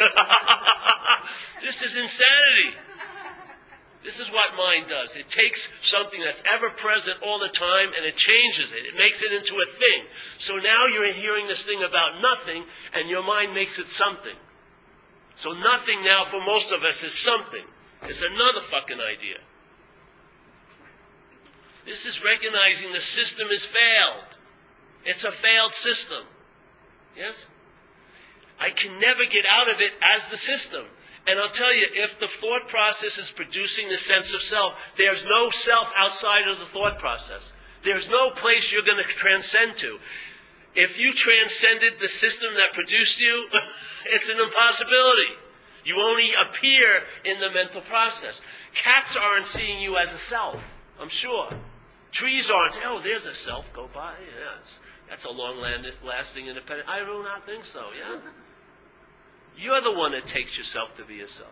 [1.62, 2.74] this is insanity.
[4.06, 5.16] This is what mind does.
[5.16, 8.86] It takes something that's ever present all the time and it changes it.
[8.86, 10.04] It makes it into a thing.
[10.38, 12.62] So now you're hearing this thing about nothing
[12.94, 14.36] and your mind makes it something.
[15.34, 17.64] So nothing now for most of us is something.
[18.04, 19.38] It's another fucking idea.
[21.84, 24.38] This is recognizing the system has failed.
[25.04, 26.22] It's a failed system.
[27.16, 27.46] Yes?
[28.60, 30.84] I can never get out of it as the system.
[31.26, 35.24] And I'll tell you, if the thought process is producing the sense of self, there's
[35.24, 37.52] no self outside of the thought process.
[37.82, 39.98] There's no place you're going to transcend to.
[40.74, 43.48] If you transcended the system that produced you,
[44.06, 45.34] it's an impossibility.
[45.84, 48.42] You only appear in the mental process.
[48.74, 50.60] Cats aren't seeing you as a self,
[51.00, 51.48] I'm sure.
[52.12, 54.14] Trees aren't, oh, there's a self, go by.
[54.20, 54.80] Yes.
[55.08, 55.64] That's a long
[56.04, 56.88] lasting independent.
[56.88, 58.18] I do not think so, yeah?
[59.58, 61.50] You're the one that takes yourself to be yourself.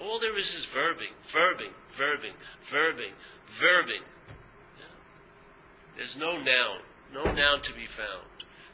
[0.00, 2.34] All there is is verbing, verbing, verbing,
[2.68, 3.12] verbing,
[3.50, 4.02] verbing.
[5.96, 6.80] There's no noun,
[7.14, 8.26] no noun to be found.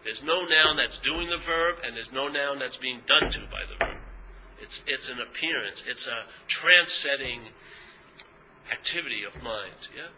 [0.02, 3.40] There's no noun that's doing the verb, and there's no noun that's being done to
[3.40, 3.98] by the verb.
[4.60, 5.84] It's, it's an appearance.
[5.86, 7.42] It's a trance-setting
[8.70, 9.88] activity of mind.
[9.96, 10.08] Yeah.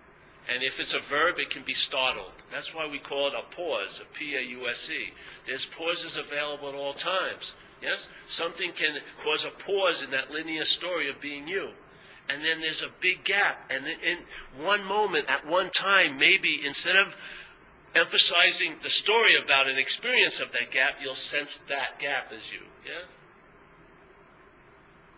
[0.48, 2.32] And if it's a verb, it can be startled.
[2.52, 5.12] That's why we call it a pause, a P-A-U-S-E.
[5.46, 7.54] There's pauses available at all times.
[7.82, 8.08] Yes?
[8.26, 11.70] Something can cause a pause in that linear story of being you.
[12.28, 13.70] And then there's a big gap.
[13.70, 14.18] And in
[14.62, 17.14] one moment, at one time, maybe instead of
[17.94, 22.60] emphasizing the story about an experience of that gap, you'll sense that gap as you.
[22.84, 23.04] Yeah?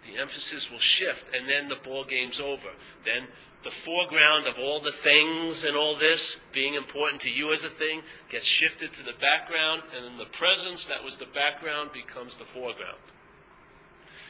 [0.07, 2.71] The emphasis will shift, and then the ball game's over.
[3.05, 3.27] Then
[3.67, 7.69] the foreground of all the things and all this being important to you as a
[7.69, 8.01] thing
[8.31, 12.45] gets shifted to the background, and then the presence that was the background becomes the
[12.45, 13.03] foreground.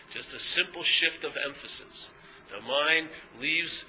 [0.08, 2.08] Just a simple shift of emphasis.
[2.50, 3.84] The mind leaves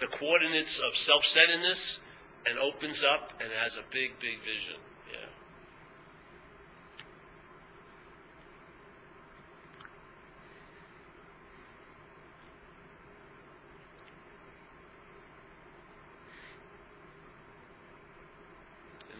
[0.00, 2.00] the coordinates of self centeredness
[2.46, 4.80] and opens up and has a big, big vision.
[5.12, 5.28] Yeah.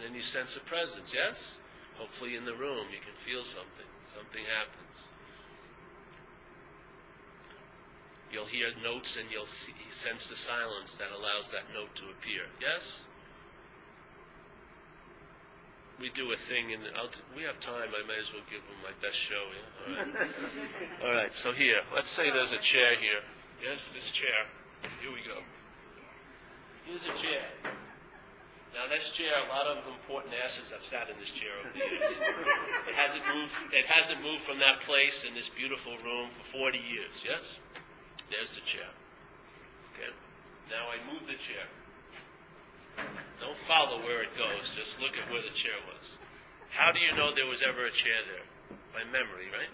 [0.06, 1.58] And you sense a presence, yes?
[1.98, 3.90] Hopefully in the room you can feel something.
[4.06, 5.08] Something happens.
[8.30, 12.42] You'll hear notes and you'll see, sense the silence that allows that note to appear.
[12.60, 13.00] Yes?
[15.98, 16.82] We do a thing, and
[17.34, 17.88] we have time.
[17.88, 19.42] I may as well give them my best show.
[19.88, 19.96] Yeah?
[19.96, 20.28] All right.
[21.04, 21.32] All right.
[21.32, 23.22] So here, let's say there's a chair here.
[23.64, 24.44] Yes, this chair.
[25.00, 25.40] Here we go.
[26.84, 27.72] Here's a chair.
[28.76, 31.80] Now, this chair, a lot of important asses have sat in this chair over the
[31.80, 32.12] years.
[32.92, 33.56] It hasn't moved.
[33.72, 37.16] It hasn't moved from that place in this beautiful room for 40 years.
[37.24, 37.40] Yes.
[38.28, 38.92] There's the chair.
[39.96, 40.12] Okay.
[40.68, 41.64] Now I move the chair.
[43.40, 44.76] Don't follow where it goes.
[44.76, 46.20] Just look at where the chair was.
[46.68, 48.44] How do you know there was ever a chair there?
[48.92, 49.72] By memory, right?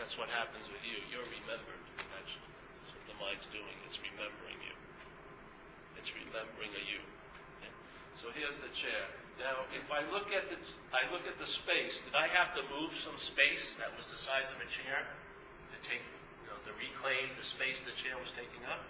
[0.00, 1.04] That's what happens with you.
[1.12, 1.84] You're remembered,
[2.16, 2.48] actually.
[2.80, 3.76] That's what the mind's doing.
[3.84, 4.72] It's remembering you.
[6.00, 7.04] It's remembering a you.
[8.18, 9.06] So here's the chair.
[9.38, 10.58] Now, if I look at the
[10.90, 14.18] I look at the space, did I have to move some space that was the
[14.18, 16.02] size of a chair to take
[16.42, 18.82] you know, to reclaim the space the chair was taking up?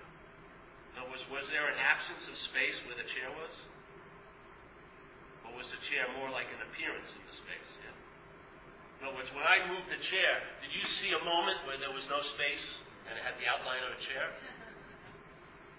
[0.97, 3.53] In other words, was there an absence of space where the chair was?
[5.45, 7.69] Or was the chair more like an appearance in the space?
[7.85, 7.93] Yeah.
[7.93, 11.93] In other words, when I moved the chair, did you see a moment where there
[11.93, 14.33] was no space and it had the outline of a chair?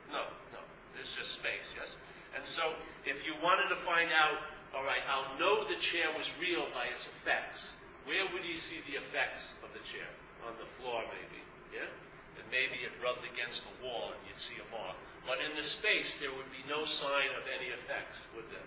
[0.09, 0.61] No, no.
[0.97, 1.93] There's just space, yes?
[2.35, 2.73] And so,
[3.05, 4.41] if you wanted to find out,
[4.75, 7.73] all right, I'll know the chair was real by its effects.
[8.05, 10.09] Where would you see the effects of the chair?
[10.45, 11.41] On the floor, maybe.
[11.73, 11.89] Yeah?
[12.37, 14.97] And maybe it rubbed against the wall and you'd see a mark.
[15.29, 18.65] But in the space, there would be no sign of any effects, would there?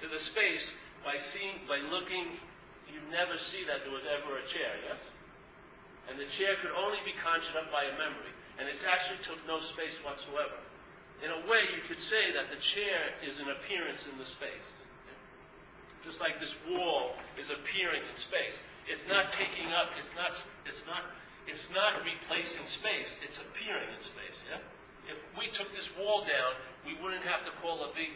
[0.00, 2.40] To the space, by seeing, by looking,
[2.88, 5.00] you never see that there was ever a chair, yes?
[6.08, 8.32] And the chair could only be conjured up by a memory.
[8.56, 10.63] And it actually took no space whatsoever.
[11.24, 14.68] In a way, you could say that the chair is an appearance in the space.
[16.04, 18.60] Just like this wall is appearing in space.
[18.84, 20.36] It's not taking up, it's not,
[20.68, 21.00] it's not
[21.46, 24.60] it's not replacing space, it's appearing in space, yeah?
[25.04, 26.56] If we took this wall down,
[26.88, 28.08] we wouldn't have to call a big,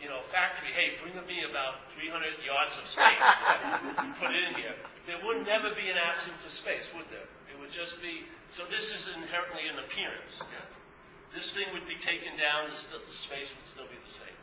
[0.00, 3.20] you know, factory, hey, bring me about 300 yards of space,
[4.20, 4.72] put in here.
[5.04, 7.28] There would never be an absence of space, would there?
[7.52, 8.24] It would just be,
[8.56, 10.64] so this is inherently an appearance, yeah?
[11.32, 14.38] This thing would be taken down, the, the space would still be the same.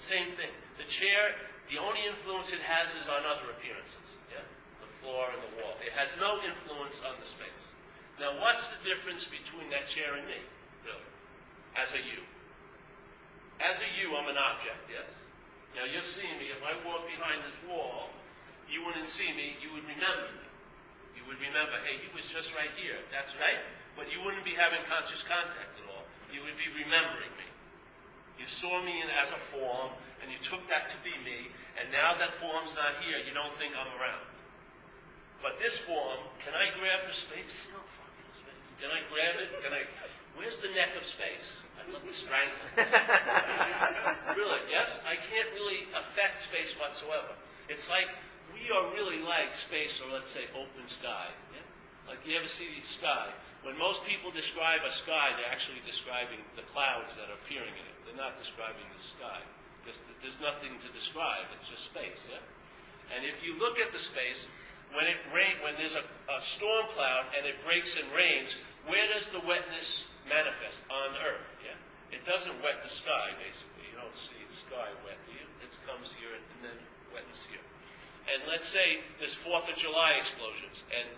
[0.00, 0.52] Same thing.
[0.80, 1.36] The chair,
[1.68, 4.16] the only influence it has is on other appearances.
[4.32, 4.44] Yeah?
[4.80, 5.76] The floor and the wall.
[5.84, 7.64] It has no influence on the space.
[8.16, 10.40] Now, what's the difference between that chair and me,
[10.86, 11.08] really?
[11.76, 12.24] As a you.
[13.60, 15.10] As a you, I'm an object, yes?
[15.76, 16.48] Now, you're seeing me.
[16.48, 18.14] If I walk behind this wall,
[18.70, 20.48] you wouldn't see me, you would remember me.
[21.18, 23.02] You would remember, hey, he was just right here.
[23.10, 23.62] That's right.
[23.98, 25.73] But you wouldn't be having conscious contact.
[26.34, 27.46] You would be remembering me.
[28.42, 31.46] You saw me in, as a form, and you took that to be me,
[31.78, 34.26] and now that form's not here, you don't think I'm around.
[35.38, 37.70] But this form, can I grab the space?
[37.70, 38.66] No fucking space.
[38.82, 39.54] Can I grab it?
[39.62, 39.86] Can I?
[40.34, 41.62] Where's the neck of space?
[41.78, 42.82] I'd love to strangle it.
[44.40, 44.90] really, yes?
[45.06, 47.38] I can't really affect space whatsoever.
[47.70, 48.10] It's like
[48.50, 51.30] we are really like space, or let's say open sky.
[51.54, 51.62] Yeah?
[52.10, 53.30] Like you ever see the sky?
[53.64, 57.84] When most people describe a sky, they're actually describing the clouds that are appearing in
[57.88, 57.96] it.
[58.04, 59.40] They're not describing the sky.
[59.80, 61.48] Because there's nothing to describe.
[61.56, 62.44] It's just space, yeah?
[63.16, 64.44] And if you look at the space,
[64.92, 68.52] when it rain, when there's a, a storm cloud and it breaks and rains,
[68.84, 70.84] where does the wetness manifest?
[70.92, 71.76] On Earth, yeah?
[72.12, 73.88] It doesn't wet the sky, basically.
[73.88, 75.46] You don't see the sky wet, do you?
[75.64, 76.78] It comes here and then
[77.16, 77.64] wetness here.
[78.28, 81.08] And let's say there's Fourth of July explosions, and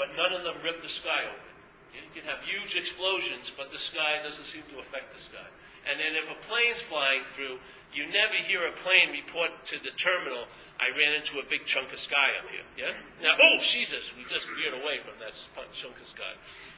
[0.00, 1.49] but none of them rip the sky open.
[1.94, 5.48] You can have huge explosions, but the sky doesn't seem to affect the sky.
[5.88, 7.58] And then if a plane's flying through,
[7.92, 10.46] you never hear a plane report to the terminal,
[10.78, 12.64] I ran into a big chunk of sky up here.
[12.76, 12.94] Yeah?
[13.22, 15.34] Now, oh, Jesus, we just veered away from that
[15.72, 16.34] chunk of sky.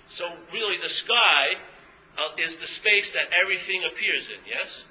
[0.09, 1.61] So really the sky
[2.19, 4.83] uh, is the space that everything appears in, yes?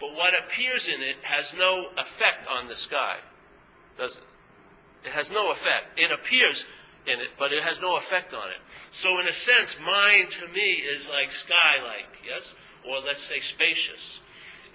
[0.00, 3.18] But what appears in it has no effect on the sky,
[3.96, 4.24] does it?
[5.04, 5.98] It has no effect.
[5.98, 6.66] It appears
[7.06, 8.58] in it, but it has no effect on it.
[8.90, 12.54] So in a sense, mind to me is like sky-like, yes?
[12.88, 14.20] or let's say spacious.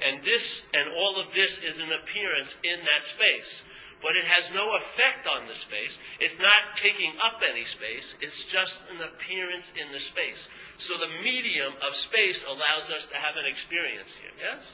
[0.04, 3.64] And this and all of this is an appearance in that space.
[4.00, 6.00] But it has no effect on the space.
[6.20, 8.16] It's not taking up any space.
[8.22, 10.50] It's just an appearance in the space.
[10.78, 14.68] So the medium of space allows us to have an experience here, yes?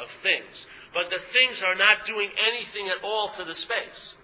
[0.00, 0.68] Of things.
[0.94, 4.14] But the things are not doing anything at all to the space.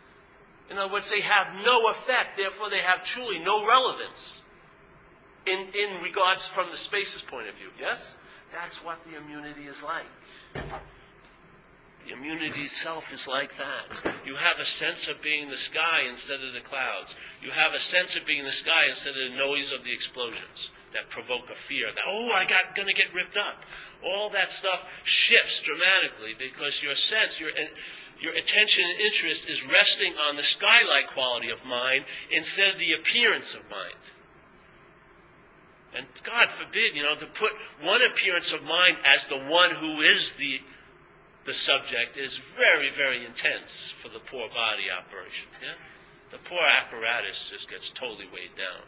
[0.71, 4.43] In other words, they have no effect, therefore they have truly no relevance
[5.47, 8.17] in, in regards from the space's point of view, yes?
[8.53, 10.07] That's what the immunity is like.
[12.07, 14.15] The immunity itself is like that.
[14.25, 17.17] You have a sense of being the sky instead of the clouds.
[17.43, 20.71] You have a sense of being the sky instead of the noise of the explosions
[20.93, 23.65] that provoke a fear that, oh, I got going to get ripped up.
[24.05, 27.51] All that stuff shifts dramatically because your sense, your,
[28.21, 32.93] your attention and interest is resting on the sky-like quality of mind instead of the
[32.93, 33.95] appearance of mind.
[35.95, 40.03] And God forbid, you know, to put one appearance of mind as the one who
[40.03, 40.61] is the,
[41.45, 45.49] the subject is very, very intense for the poor body operation.
[45.63, 45.75] Yeah?
[46.31, 48.83] The poor apparatus just gets totally weighed down.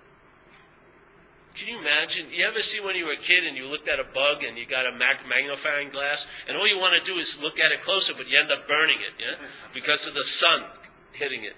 [1.55, 2.27] Can you imagine?
[2.31, 4.57] You ever see when you were a kid and you looked at a bug and
[4.57, 7.81] you got a magnifying glass and all you want to do is look at it
[7.83, 9.47] closer, but you end up burning it, yeah?
[9.75, 10.65] Because of the sun
[11.13, 11.55] hitting it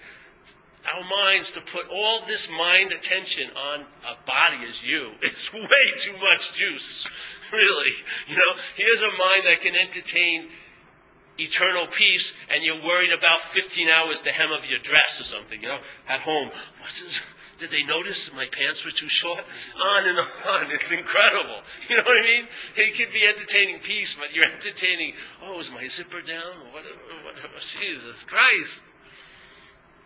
[0.85, 5.11] our minds to put all this mind attention on a body as you.
[5.21, 5.61] It's way
[5.97, 7.07] too much juice,
[7.51, 7.91] really.
[8.27, 10.49] You know, here's a mind that can entertain
[11.37, 15.61] eternal peace, and you're worried about 15 hours the hem of your dress or something,
[15.61, 16.51] you know, at home.
[16.81, 17.21] What's this?
[17.61, 19.45] Did they notice my pants were too short?
[19.79, 20.71] On and on.
[20.71, 21.61] It's incredible.
[21.87, 22.47] You know what I mean?
[22.75, 26.73] It could be entertaining peace, but you're entertaining, oh, is my zipper down?
[26.73, 26.85] What,
[27.23, 28.81] what, Jesus Christ.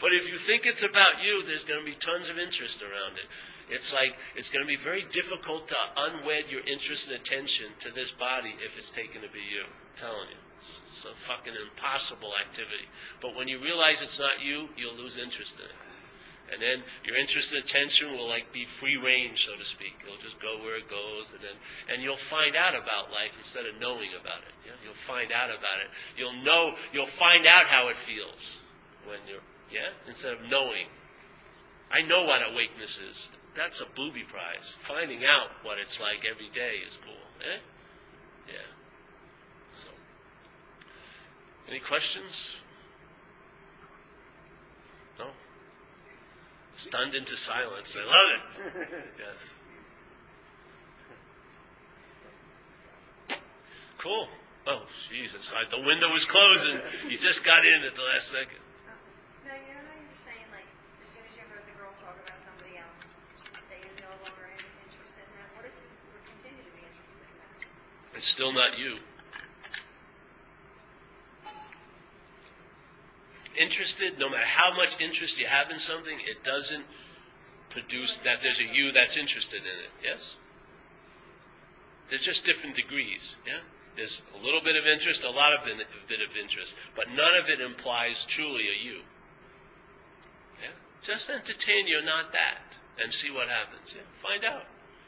[0.00, 3.16] but if you think it's about you, there's going to be tons of interest around
[3.16, 3.26] it.
[3.68, 7.90] It's like it's going to be very difficult to unwed your interest and attention to
[7.90, 9.64] this body if it's taken to be you.
[9.64, 10.45] I'm telling you.
[10.58, 12.88] It's, a fucking impossible activity.
[13.20, 15.76] But when you realize it's not you, you'll lose interest in it.
[16.52, 19.94] And then your interest and attention will like be free range, so to speak.
[20.04, 21.58] It'll just go where it goes, and then
[21.92, 24.54] and you'll find out about life instead of knowing about it.
[24.64, 24.72] Yeah?
[24.84, 25.90] You'll find out about it.
[26.16, 26.74] You'll know.
[26.92, 28.60] You'll find out how it feels
[29.06, 29.42] when you're
[29.72, 30.86] yeah instead of knowing.
[31.90, 33.30] I know what awakeness is.
[33.56, 34.76] That's a booby prize.
[34.80, 37.14] Finding out what it's like every day is cool.
[37.40, 37.58] Eh?
[38.48, 38.75] Yeah.
[41.66, 42.52] So, any questions?
[45.18, 45.26] No.
[46.76, 47.96] Stunned into silence.
[47.98, 48.40] I love it.
[49.18, 49.36] Yes.
[53.98, 54.28] Cool.
[54.66, 55.52] Oh, Jesus.
[55.56, 56.78] I, the window was closing.
[57.08, 58.58] You just got in at the last second.
[59.44, 60.68] Now, you know how you're saying, like,
[61.02, 63.02] as soon as you heard the girl talk about somebody else,
[63.50, 65.48] that you're no longer interested in that?
[65.56, 67.50] What if you would continue to be interested in that?
[68.14, 69.00] It's still not you.
[73.58, 76.84] Interested, no matter how much interest you have in something, it doesn't
[77.70, 79.90] produce that there's a you that's interested in it.
[80.02, 80.36] Yes?
[82.08, 83.36] They're just different degrees.
[83.46, 83.60] Yeah?
[83.96, 87.10] There's a little bit of interest, a lot of bit a bit of interest, but
[87.10, 89.00] none of it implies truly a you.
[90.62, 90.68] Yeah?
[91.02, 93.94] Just entertain you're not that and see what happens.
[93.96, 94.02] Yeah?
[94.22, 94.64] Find out.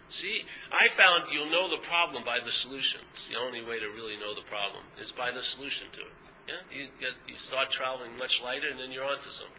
[0.09, 3.03] See, I found you'll know the problem by the solution.
[3.13, 6.28] It's the only way to really know the problem is by the solution to it.
[6.49, 9.55] Yeah, you get you start traveling much lighter, and then you're onto something.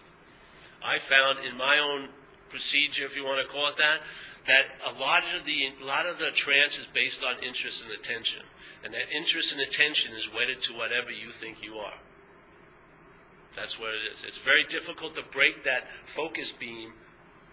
[0.84, 2.10] I found in my own
[2.50, 4.02] procedure, if you want to call it that,
[4.48, 7.92] that a lot of the a lot of the trance is based on interest and
[7.92, 8.42] attention,
[8.84, 12.00] and that interest and attention is wedded to whatever you think you are.
[13.56, 14.24] That's what it is.
[14.24, 16.94] It's very difficult to break that focus beam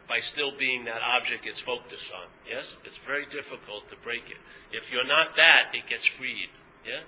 [0.09, 2.27] by still being that object it's focused on.
[2.49, 2.79] Yes?
[2.85, 4.37] It's very difficult to break it.
[4.73, 6.49] If you're not that, it gets freed.
[6.87, 7.01] Yeah?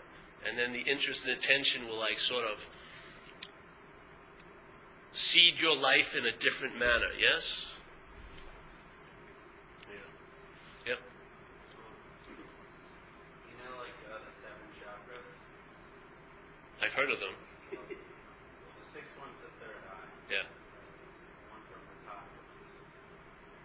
[0.46, 2.66] And then the interest and attention will like sort of
[5.12, 7.12] seed your life in a different manner.
[7.18, 7.68] Yes?
[9.90, 10.92] Yeah.
[10.92, 11.00] Yep.
[13.48, 15.28] You know, like uh, the seven chakras?
[16.80, 17.34] I've heard of them.
[17.72, 17.82] Well,
[18.78, 20.08] the sixth one's the third eye.
[20.30, 20.46] Yeah.
[20.46, 22.78] It's the one from the top, which is.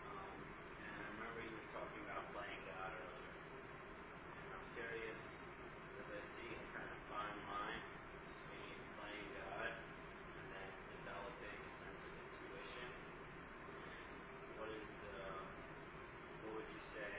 [0.09, 0.33] Um,
[0.81, 3.35] and I remember you were talking about playing God earlier.
[4.41, 5.21] And I'm curious,
[5.93, 7.83] because I see a kind of fine line
[8.41, 12.89] between playing God and then developing a sense of intuition.
[12.89, 15.15] And what is the.
[16.43, 17.13] What would you say?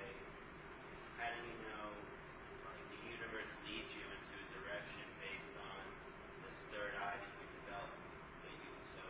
[1.17, 1.97] How do you know,
[2.69, 5.81] like, the universe leads you into a direction based on
[6.45, 7.89] this third eye that you develop?
[8.45, 9.01] That you, so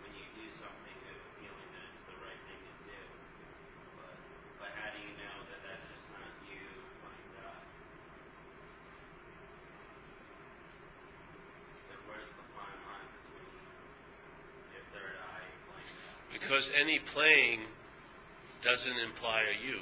[0.00, 3.00] when you do something, you have a feeling that it's the right thing to do.
[4.00, 4.16] But,
[4.56, 6.64] but how do you know that that's just not you
[7.04, 7.60] playing God?
[11.84, 13.52] So where's the fine line between
[14.72, 16.16] your third eye and playing God?
[16.48, 17.60] Because any playing
[18.62, 19.80] doesn't imply a you.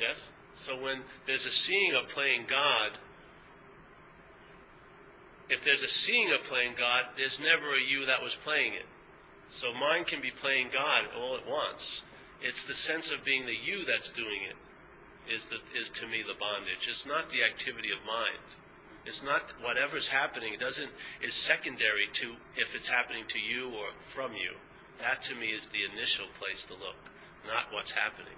[0.00, 0.30] Yes?
[0.54, 2.92] So when there's a seeing of playing God,
[5.50, 8.86] if there's a seeing of playing God, there's never a you that was playing it.
[9.50, 12.02] So mind can be playing God all at once.
[12.40, 16.22] It's the sense of being the you that's doing it is the is to me
[16.26, 16.88] the bondage.
[16.88, 18.38] It's not the activity of mind.
[19.08, 20.52] It's not whatever's happening.
[20.52, 20.90] It doesn't
[21.22, 24.52] is secondary to if it's happening to you or from you.
[25.00, 27.10] That to me is the initial place to look,
[27.46, 28.34] not what's happening.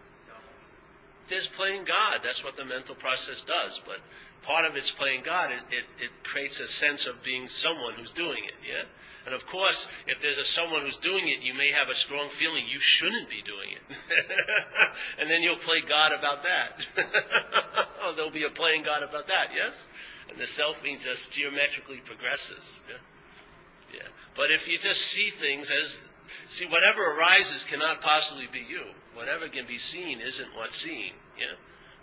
[1.29, 2.21] There's playing God.
[2.23, 3.81] That's what the mental process does.
[3.85, 3.99] But
[4.43, 5.51] part of it's playing God.
[5.51, 8.55] It, it, it creates a sense of being someone who's doing it.
[8.67, 8.85] Yeah.
[9.27, 12.31] And of course, if there's a someone who's doing it, you may have a strong
[12.31, 13.97] feeling you shouldn't be doing it,
[15.21, 16.87] and then you'll play God about that.
[18.17, 19.51] there'll be a playing God about that.
[19.55, 19.89] Yes.
[20.31, 22.81] And the selfing just geometrically progresses.
[22.89, 23.99] Yeah.
[23.99, 24.09] Yeah.
[24.37, 26.01] But if you just see things as
[26.45, 28.85] see whatever arises cannot possibly be you.
[29.15, 31.13] Whatever can be seen isn't what's seen.
[31.37, 31.59] Yeah.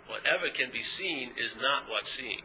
[0.06, 2.40] Whatever can be seen is not what's seen.
[2.40, 2.44] To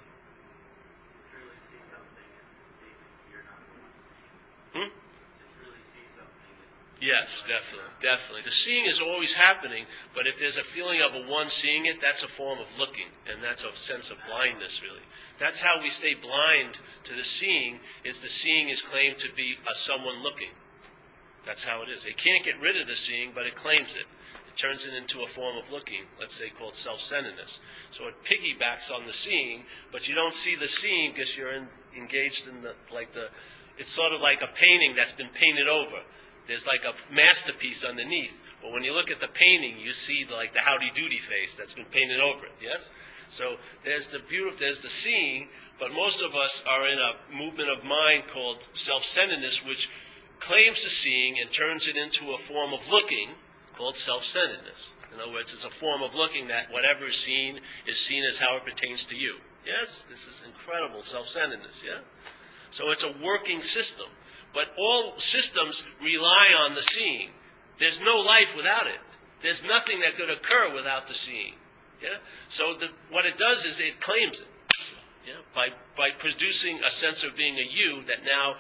[1.32, 4.88] truly see something is to see that you're not the one seeing.
[4.88, 4.92] Hmm?
[4.92, 6.72] To truly see something is
[7.04, 8.43] Yes, definitely, definitely.
[8.45, 11.99] The seeing is always happening, but if there's a feeling of a one seeing it,
[11.99, 15.04] that's a form of looking, and that's a sense of blindness, really.
[15.38, 19.58] That's how we stay blind to the seeing, is the seeing is claimed to be
[19.70, 20.51] a someone looking.
[21.45, 22.06] That's how it is.
[22.06, 24.06] It can't get rid of the seeing, but it claims it.
[24.47, 27.60] It turns it into a form of looking, let's say called self-centeredness.
[27.89, 31.68] So it piggybacks on the seeing, but you don't see the seeing because you're in,
[31.97, 33.28] engaged in the, like the,
[33.78, 36.04] it's sort of like a painting that's been painted over.
[36.48, 38.34] There's like a masterpiece underneath.
[38.62, 41.74] But when you look at the painting, you see like the howdy doody face that's
[41.74, 42.89] been painted over it, yes?
[43.30, 45.48] So there's the beautiful, there's the seeing,
[45.80, 49.89] but most of us are in a movement of mind called self-centeredness, which
[50.39, 53.30] claims the seeing and turns it into a form of looking
[53.76, 54.94] called self-centeredness.
[55.14, 58.39] In other words, it's a form of looking that whatever is seen is seen as
[58.39, 59.38] how it pertains to you.
[59.66, 62.02] Yes, this is incredible self-centeredness, yeah?
[62.72, 64.08] So it's a working system.
[64.54, 67.30] But all systems rely on the seeing.
[67.80, 68.99] There's no life without it.
[69.41, 71.54] There's nothing that could occur without the seeing.
[72.01, 72.18] Yeah?
[72.49, 74.47] So the, what it does is it claims it.
[75.26, 75.41] Yeah?
[75.56, 78.56] By, by producing a sense of being a you that now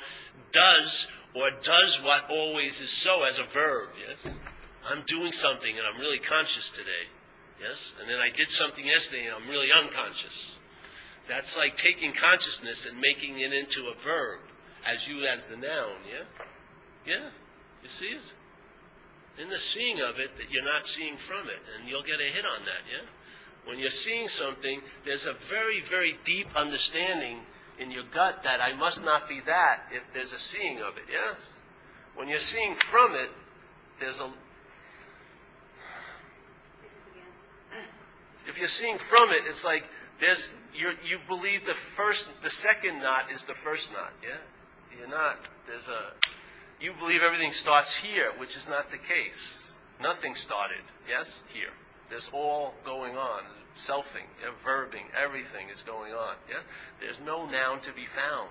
[0.51, 4.33] does or does what always is so as a verb, yes?
[4.85, 7.07] I'm doing something and I'm really conscious today,
[7.61, 7.95] yes?
[7.99, 10.55] And then I did something yesterday and I'm really unconscious.
[11.27, 14.39] That's like taking consciousness and making it into a verb,
[14.85, 16.23] as you as the noun, yeah?
[17.05, 17.29] Yeah,
[17.81, 19.41] you see it?
[19.41, 22.25] In the seeing of it, that you're not seeing from it, and you'll get a
[22.25, 23.05] hit on that, yeah?
[23.65, 27.39] When you're seeing something, there's a very, very deep understanding
[27.79, 31.03] in your gut that I must not be that if there's a seeing of it,
[31.11, 31.53] yes?
[32.15, 33.29] When you're seeing from it,
[33.99, 34.29] there's a.
[38.47, 39.85] If you're seeing from it, it's like
[40.19, 44.37] there's you you believe the first, the second knot is the first knot, yeah?
[44.97, 45.37] You're not.
[45.67, 46.13] There's a.
[46.79, 49.71] You believe everything starts here, which is not the case.
[50.01, 51.71] Nothing started, yes, here.
[52.09, 53.43] There's all going on.
[53.73, 54.27] Selfing,
[54.63, 56.35] verbing, everything is going on.
[56.49, 56.59] Yeah?
[56.99, 58.49] There's no noun to be found.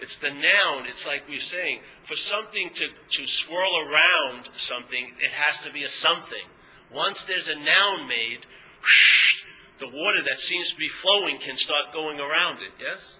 [0.00, 5.32] It's the noun, it's like we're saying, for something to, to swirl around something, it
[5.32, 6.46] has to be a something.
[6.92, 8.46] Once there's a noun made,
[9.80, 13.18] the water that seems to be flowing can start going around it, yes?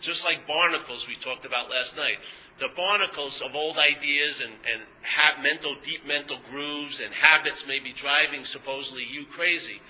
[0.00, 2.18] Just like barnacles we talked about last night.
[2.58, 7.78] The barnacles of old ideas and, and ha- mental, deep mental grooves and habits may
[7.78, 9.80] be driving supposedly you crazy.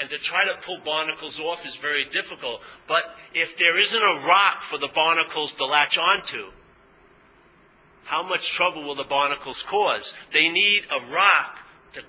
[0.00, 2.60] And to try to pull barnacles off is very difficult.
[2.86, 3.02] But
[3.34, 6.50] if there isn't a rock for the barnacles to latch onto,
[8.04, 10.14] how much trouble will the barnacles cause?
[10.32, 11.58] They need a rock
[11.94, 12.02] to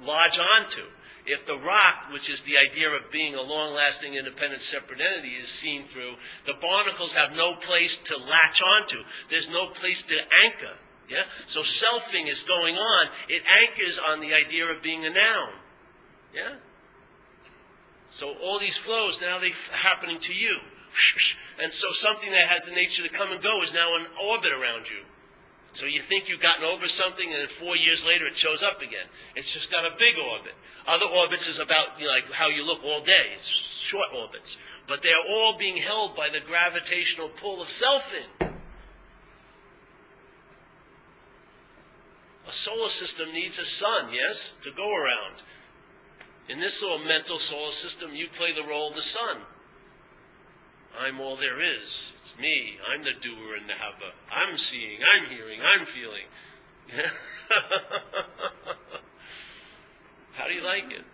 [0.00, 0.82] lodge onto.
[1.24, 5.34] If the rock, which is the idea of being a long lasting independent separate entity,
[5.36, 6.14] is seen through,
[6.46, 8.98] the barnacles have no place to latch onto.
[9.30, 10.74] There's no place to anchor.
[11.08, 11.24] Yeah?
[11.46, 13.08] So selfing is going on.
[13.28, 15.52] It anchors on the idea of being a noun.
[16.34, 16.56] Yeah?
[18.10, 20.56] So all these flows now they're happening to you.
[21.62, 24.50] And so something that has the nature to come and go is now in orbit
[24.52, 25.04] around you.
[25.72, 28.82] So you think you've gotten over something, and then four years later it shows up
[28.82, 29.06] again.
[29.34, 30.52] It's just got a big orbit.
[30.86, 33.32] Other orbits is about you know, like how you look all day.
[33.34, 38.50] It's short orbits, but they are all being held by the gravitational pull of selfing.
[42.46, 45.42] A solar system needs a sun, yes, to go around.
[46.48, 49.38] In this little mental solar system, you play the role of the sun.
[50.98, 52.12] I'm all there is.
[52.18, 52.76] It's me.
[52.86, 54.12] I'm the doer and the haver.
[54.30, 56.26] I'm seeing, I'm hearing, I'm feeling.
[60.32, 61.04] How do you like it?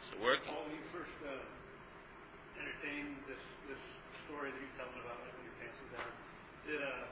[0.00, 0.52] Is it working?
[0.52, 1.32] Well, when you first uh,
[2.60, 3.80] entertained this this
[4.24, 6.12] story that you're telling about, like when your pants were down,
[6.68, 7.04] did uh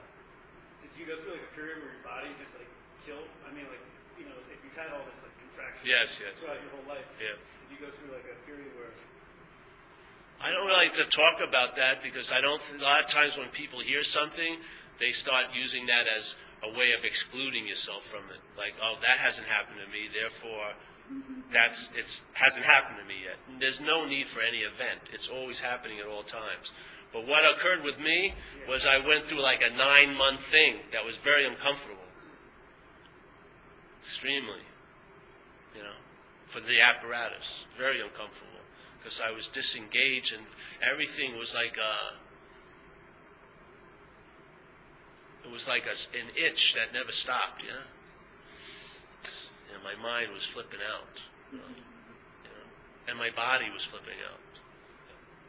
[0.84, 2.68] did you go through like a period where your body just like
[3.04, 3.28] killed?
[3.44, 3.82] I mean, like
[4.20, 6.40] you know, if you've had all this like contraction Yes, yes.
[6.40, 7.36] throughout your whole life, Yeah.
[7.36, 8.92] did you go through like a period where
[10.40, 12.60] I don't like to talk about that because I don't.
[12.78, 14.58] A lot of times when people hear something,
[15.00, 18.40] they start using that as a way of excluding yourself from it.
[18.56, 20.72] Like, oh, that hasn't happened to me, therefore,
[21.52, 23.60] that's it's hasn't happened to me yet.
[23.60, 25.00] There's no need for any event.
[25.12, 26.72] It's always happening at all times.
[27.12, 28.34] But what occurred with me
[28.68, 32.02] was I went through like a nine month thing that was very uncomfortable.
[34.00, 34.64] Extremely.
[35.74, 35.98] You know,
[36.46, 37.66] for the apparatus.
[37.78, 38.55] Very uncomfortable
[39.06, 40.42] because I was disengaged and
[40.82, 42.16] everything was like a.
[45.46, 47.86] It was like a, an itch that never stopped, yeah.
[49.72, 51.64] And my mind was flipping out, you know,
[53.06, 54.40] and my body was flipping out,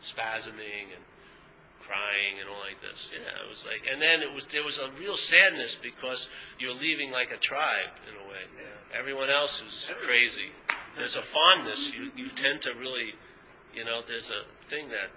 [0.03, 1.03] spasming and
[1.81, 3.09] crying and all like this.
[3.11, 6.29] Yeah, it was like, and then it was there was a real sadness because
[6.59, 8.43] you're leaving like a tribe in a way.
[8.93, 10.51] Everyone else is crazy.
[10.95, 11.91] There's a fondness.
[11.91, 13.15] You you tend to really
[13.77, 14.41] you know, there's a
[14.73, 15.13] thing that,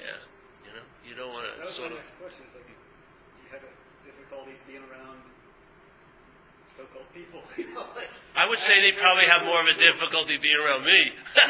[0.00, 0.16] yeah,
[0.64, 2.02] you know, you don't want that to was sort my of.
[2.02, 2.42] next question.
[2.48, 2.76] Is like you,
[3.44, 3.72] you had a
[4.08, 5.20] difficulty being around
[6.72, 7.44] so-called people.
[7.60, 10.88] You know, like, I would say they probably have more of a difficulty being around
[10.88, 11.12] me.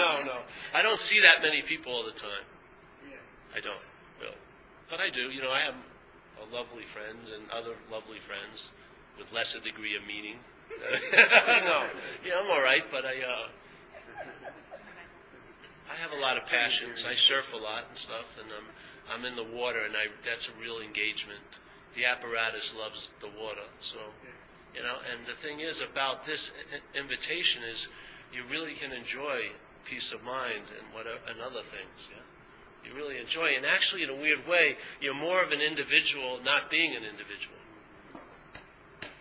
[0.00, 0.38] no, no,
[0.72, 2.48] I don't see that many people all the time.
[3.04, 3.20] Yeah.
[3.52, 3.82] I don't
[4.22, 4.40] really,
[4.88, 5.28] but I do.
[5.28, 5.76] You know, I have
[6.40, 8.70] a lovely friends and other lovely friends
[9.18, 10.40] with lesser degree of meaning.
[11.12, 11.90] no,
[12.24, 13.20] yeah, I'm all right, but I.
[13.20, 13.52] Uh,
[15.92, 17.04] I have a lot of passions.
[17.06, 18.64] I surf a lot and stuff, and I'm
[19.12, 21.44] I'm in the water, and I that's a real engagement.
[21.94, 23.98] The apparatus loves the water, so
[24.74, 24.96] you know.
[25.12, 26.52] And the thing is about this
[26.94, 27.88] invitation is,
[28.32, 29.50] you really can enjoy
[29.84, 32.08] peace of mind and what and other things.
[32.08, 36.40] Yeah, you really enjoy, and actually, in a weird way, you're more of an individual
[36.42, 37.58] not being an individual.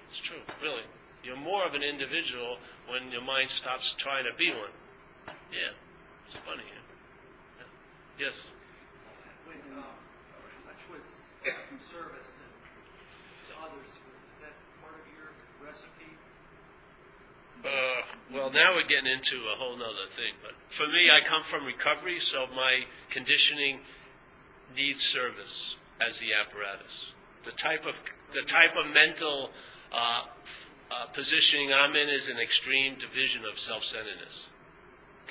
[0.07, 0.83] It's true, really.
[1.21, 2.57] You're more of an individual
[2.87, 4.71] when your mind stops trying to be one.
[5.51, 5.73] Yeah.
[6.31, 7.59] It's funny, yeah.
[7.59, 8.25] yeah.
[8.25, 8.47] Yes.
[9.43, 11.03] When, uh, how much was
[11.75, 13.91] service and to others.
[13.91, 16.07] Is that part of your recipe?
[17.65, 18.01] Uh,
[18.33, 20.39] well, now we're getting into a whole other thing.
[20.41, 23.81] But for me, I come from recovery, so my conditioning
[24.73, 27.11] needs service as the apparatus.
[27.43, 27.95] The type of
[28.33, 29.51] the type of mental
[29.91, 30.23] uh,
[30.89, 34.45] uh, positioning I'm in is an extreme division of self-centeredness,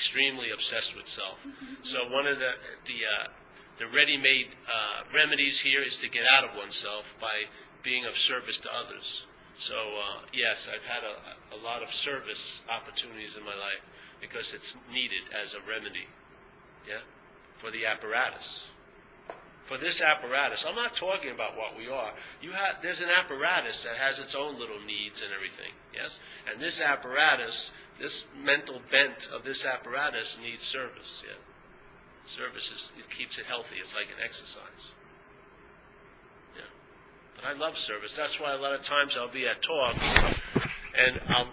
[0.00, 1.38] extremely obsessed with self.
[1.82, 2.52] So one of the
[2.86, 3.28] the uh,
[3.76, 7.44] the ready-made uh, remedies here is to get out of oneself by
[7.82, 9.26] being of service to others.
[9.56, 13.84] So uh, yes, I've had a, a lot of service opportunities in my life
[14.22, 16.06] because it's needed as a remedy,
[16.88, 17.04] yeah,
[17.58, 18.68] for the apparatus.
[19.64, 22.12] For this apparatus, I'm not talking about what we are.
[22.40, 26.20] You have there's an apparatus that has its own little needs and everything, yes,
[26.50, 31.36] and this apparatus, this mental bent of this apparatus needs service, yeah.
[32.26, 33.76] Service is, it keeps it healthy.
[33.80, 34.62] It's like an exercise.
[36.56, 36.62] Yeah.
[37.36, 38.16] But I love service.
[38.16, 41.48] That's why a lot of times I'll be at talk and I'll